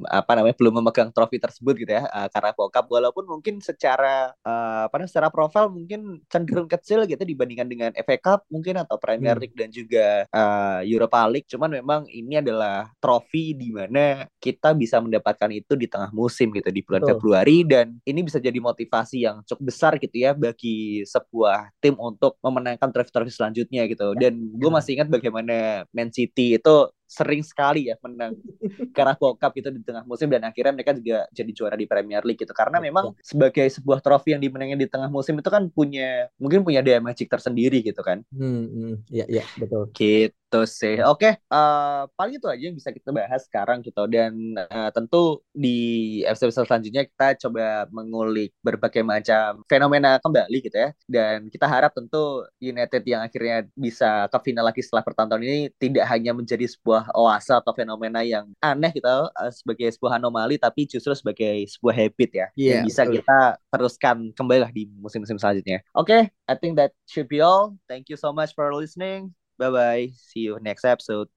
apa 0.06 0.32
namanya 0.38 0.54
belum 0.54 0.74
memegang 0.77 1.10
trofi 1.10 1.42
tersebut 1.42 1.82
gitu 1.82 1.92
ya 1.98 2.06
uh, 2.13 2.30
karena 2.30 2.54
Cup 2.54 2.86
walaupun 2.94 3.25
mungkin 3.25 3.58
secara 3.58 4.37
uh, 4.46 4.86
apa 4.91 5.08
secara 5.08 5.32
profil 5.32 5.72
mungkin 5.72 6.22
cenderung 6.27 6.70
kecil 6.70 7.08
gitu 7.08 7.24
dibandingkan 7.24 7.67
dengan 7.67 7.91
FA 7.96 8.17
Cup 8.20 8.39
mungkin 8.51 8.79
atau 8.82 9.00
Premier 9.00 9.36
hmm. 9.38 9.41
League 9.41 9.56
hmm. 9.56 9.62
dan 9.63 9.70
juga 9.72 10.06
uh, 10.29 10.79
Europa 10.84 11.20
League. 11.32 11.50
Cuman 11.50 11.72
memang 11.79 12.01
ini 12.12 12.39
adalah 12.39 12.91
trofi 13.00 13.56
di 13.56 13.72
mana 13.72 14.27
kita 14.38 14.75
bisa 14.75 15.00
mendapatkan 15.00 15.50
itu 15.53 15.74
di 15.74 15.88
tengah 15.88 16.12
musim 16.12 16.51
gitu 16.53 16.70
di 16.70 16.82
bulan 16.84 17.03
oh. 17.06 17.08
Februari 17.15 17.63
dan 17.63 17.98
ini 18.03 18.22
bisa 18.22 18.38
jadi 18.38 18.58
motivasi 18.60 19.24
yang 19.24 19.41
cukup 19.48 19.63
besar 19.70 19.96
gitu 19.98 20.15
ya 20.15 20.36
bagi 20.36 21.03
sebuah 21.08 21.72
tim 21.79 21.96
untuk 21.98 22.36
memenangkan 22.44 22.89
trofi-trofi 22.91 23.32
selanjutnya 23.32 23.88
gitu. 23.88 24.13
Ya, 24.17 24.27
Dan 24.29 24.53
gue 24.56 24.72
masih 24.72 25.00
ingat 25.00 25.10
bagaimana 25.10 25.88
Man 25.96 26.12
City 26.12 26.58
itu 26.58 26.75
sering 27.08 27.42
sekali 27.42 27.88
ya 27.88 27.96
menang 28.04 28.36
Carabao 28.96 29.40
Cup 29.40 29.56
itu 29.56 29.72
di 29.72 29.82
tengah 29.82 30.04
musim 30.04 30.28
dan 30.28 30.43
akhirnya 30.43 30.76
mereka 30.76 30.91
juga 30.93 31.26
jadi 31.32 31.52
juara 31.56 31.76
di 31.80 31.88
Premier 31.88 32.22
League 32.28 32.43
gitu 32.43 32.52
karena 32.52 32.84
memang 32.84 33.15
sebagai 33.24 33.65
sebuah 33.72 34.04
trofi 34.04 34.36
yang 34.36 34.43
dimenangnya 34.43 34.78
di 34.78 34.88
tengah 34.91 35.08
musim 35.08 35.39
itu 35.39 35.48
kan 35.48 35.72
punya 35.72 36.28
mungkin 36.36 36.67
punya 36.67 36.84
daya 36.84 37.00
magic 37.00 37.32
tersendiri 37.32 37.80
gitu 37.82 38.04
kan. 38.04 38.22
Hmm, 38.36 38.67
hmm. 38.67 38.93
ya 39.08 39.26
ya 39.32 39.43
betul. 39.56 39.89
Gitu 39.96 40.36
gitu 40.48 40.63
sih. 40.63 40.96
Oke, 41.04 41.28
okay, 41.28 41.34
uh, 41.52 42.08
eh, 42.08 42.15
paling 42.15 42.39
itu 42.39 42.48
aja 42.48 42.63
yang 42.72 42.76
bisa 42.80 42.89
kita 42.96 43.12
bahas 43.12 43.43
sekarang 43.43 43.84
gitu. 43.84 44.08
Dan 44.08 44.56
uh, 44.56 44.89
tentu 44.96 45.43
di 45.52 46.24
episode 46.24 46.56
selanjutnya 46.56 47.04
kita 47.04 47.36
coba 47.48 47.84
mengulik 47.91 48.56
berbagai 48.63 49.04
macam 49.04 49.62
fenomena 49.67 50.24
kembali 50.24 50.58
gitu 50.63 50.78
ya. 50.80 50.89
Dan 51.04 51.52
kita 51.52 51.67
harap 51.67 51.91
tentu 51.91 52.48
United 52.63 53.04
yang 53.04 53.28
akhirnya 53.28 53.67
bisa 53.76 54.32
ke 54.32 54.39
final 54.48 54.63
lagi 54.72 54.80
setelah 54.80 55.04
pertonton 55.04 55.43
ini 55.43 55.67
tidak 55.76 56.08
hanya 56.08 56.32
menjadi 56.32 56.63
sebuah 56.63 56.96
oasa 57.13 57.60
atau 57.62 57.73
fenomena 57.75 58.21
yang 58.23 58.49
aneh 58.63 58.91
gitu 58.95 59.05
uh, 59.07 59.51
sebagai 59.53 59.91
sebuah 59.93 60.17
anomali, 60.17 60.57
tapi 60.57 60.89
justru 60.89 61.13
sebagai 61.13 61.67
sebuah 61.69 61.93
habit 61.93 62.29
ya. 62.33 62.47
Yeah, 62.57 62.81
yang 62.81 62.89
bisa 62.89 63.05
betul. 63.05 63.21
kita 63.21 63.39
teruskan 63.73 64.17
kembali 64.33 64.60
lah 64.65 64.71
di 64.73 64.89
musim-musim 64.97 65.38
selanjutnya. 65.38 65.86
Oke, 65.93 66.10
okay, 66.10 66.21
I 66.49 66.55
think 66.57 66.79
that 66.81 66.95
should 67.05 67.29
be 67.29 67.43
all. 67.43 67.77
Thank 67.86 68.10
you 68.10 68.17
so 68.17 68.33
much 68.33 68.57
for 68.57 68.71
listening. 68.73 69.36
Bye 69.57 69.73
bye. 69.73 70.05
See 70.13 70.45
you 70.45 70.62
next 70.62 70.86
episode. 70.86 71.37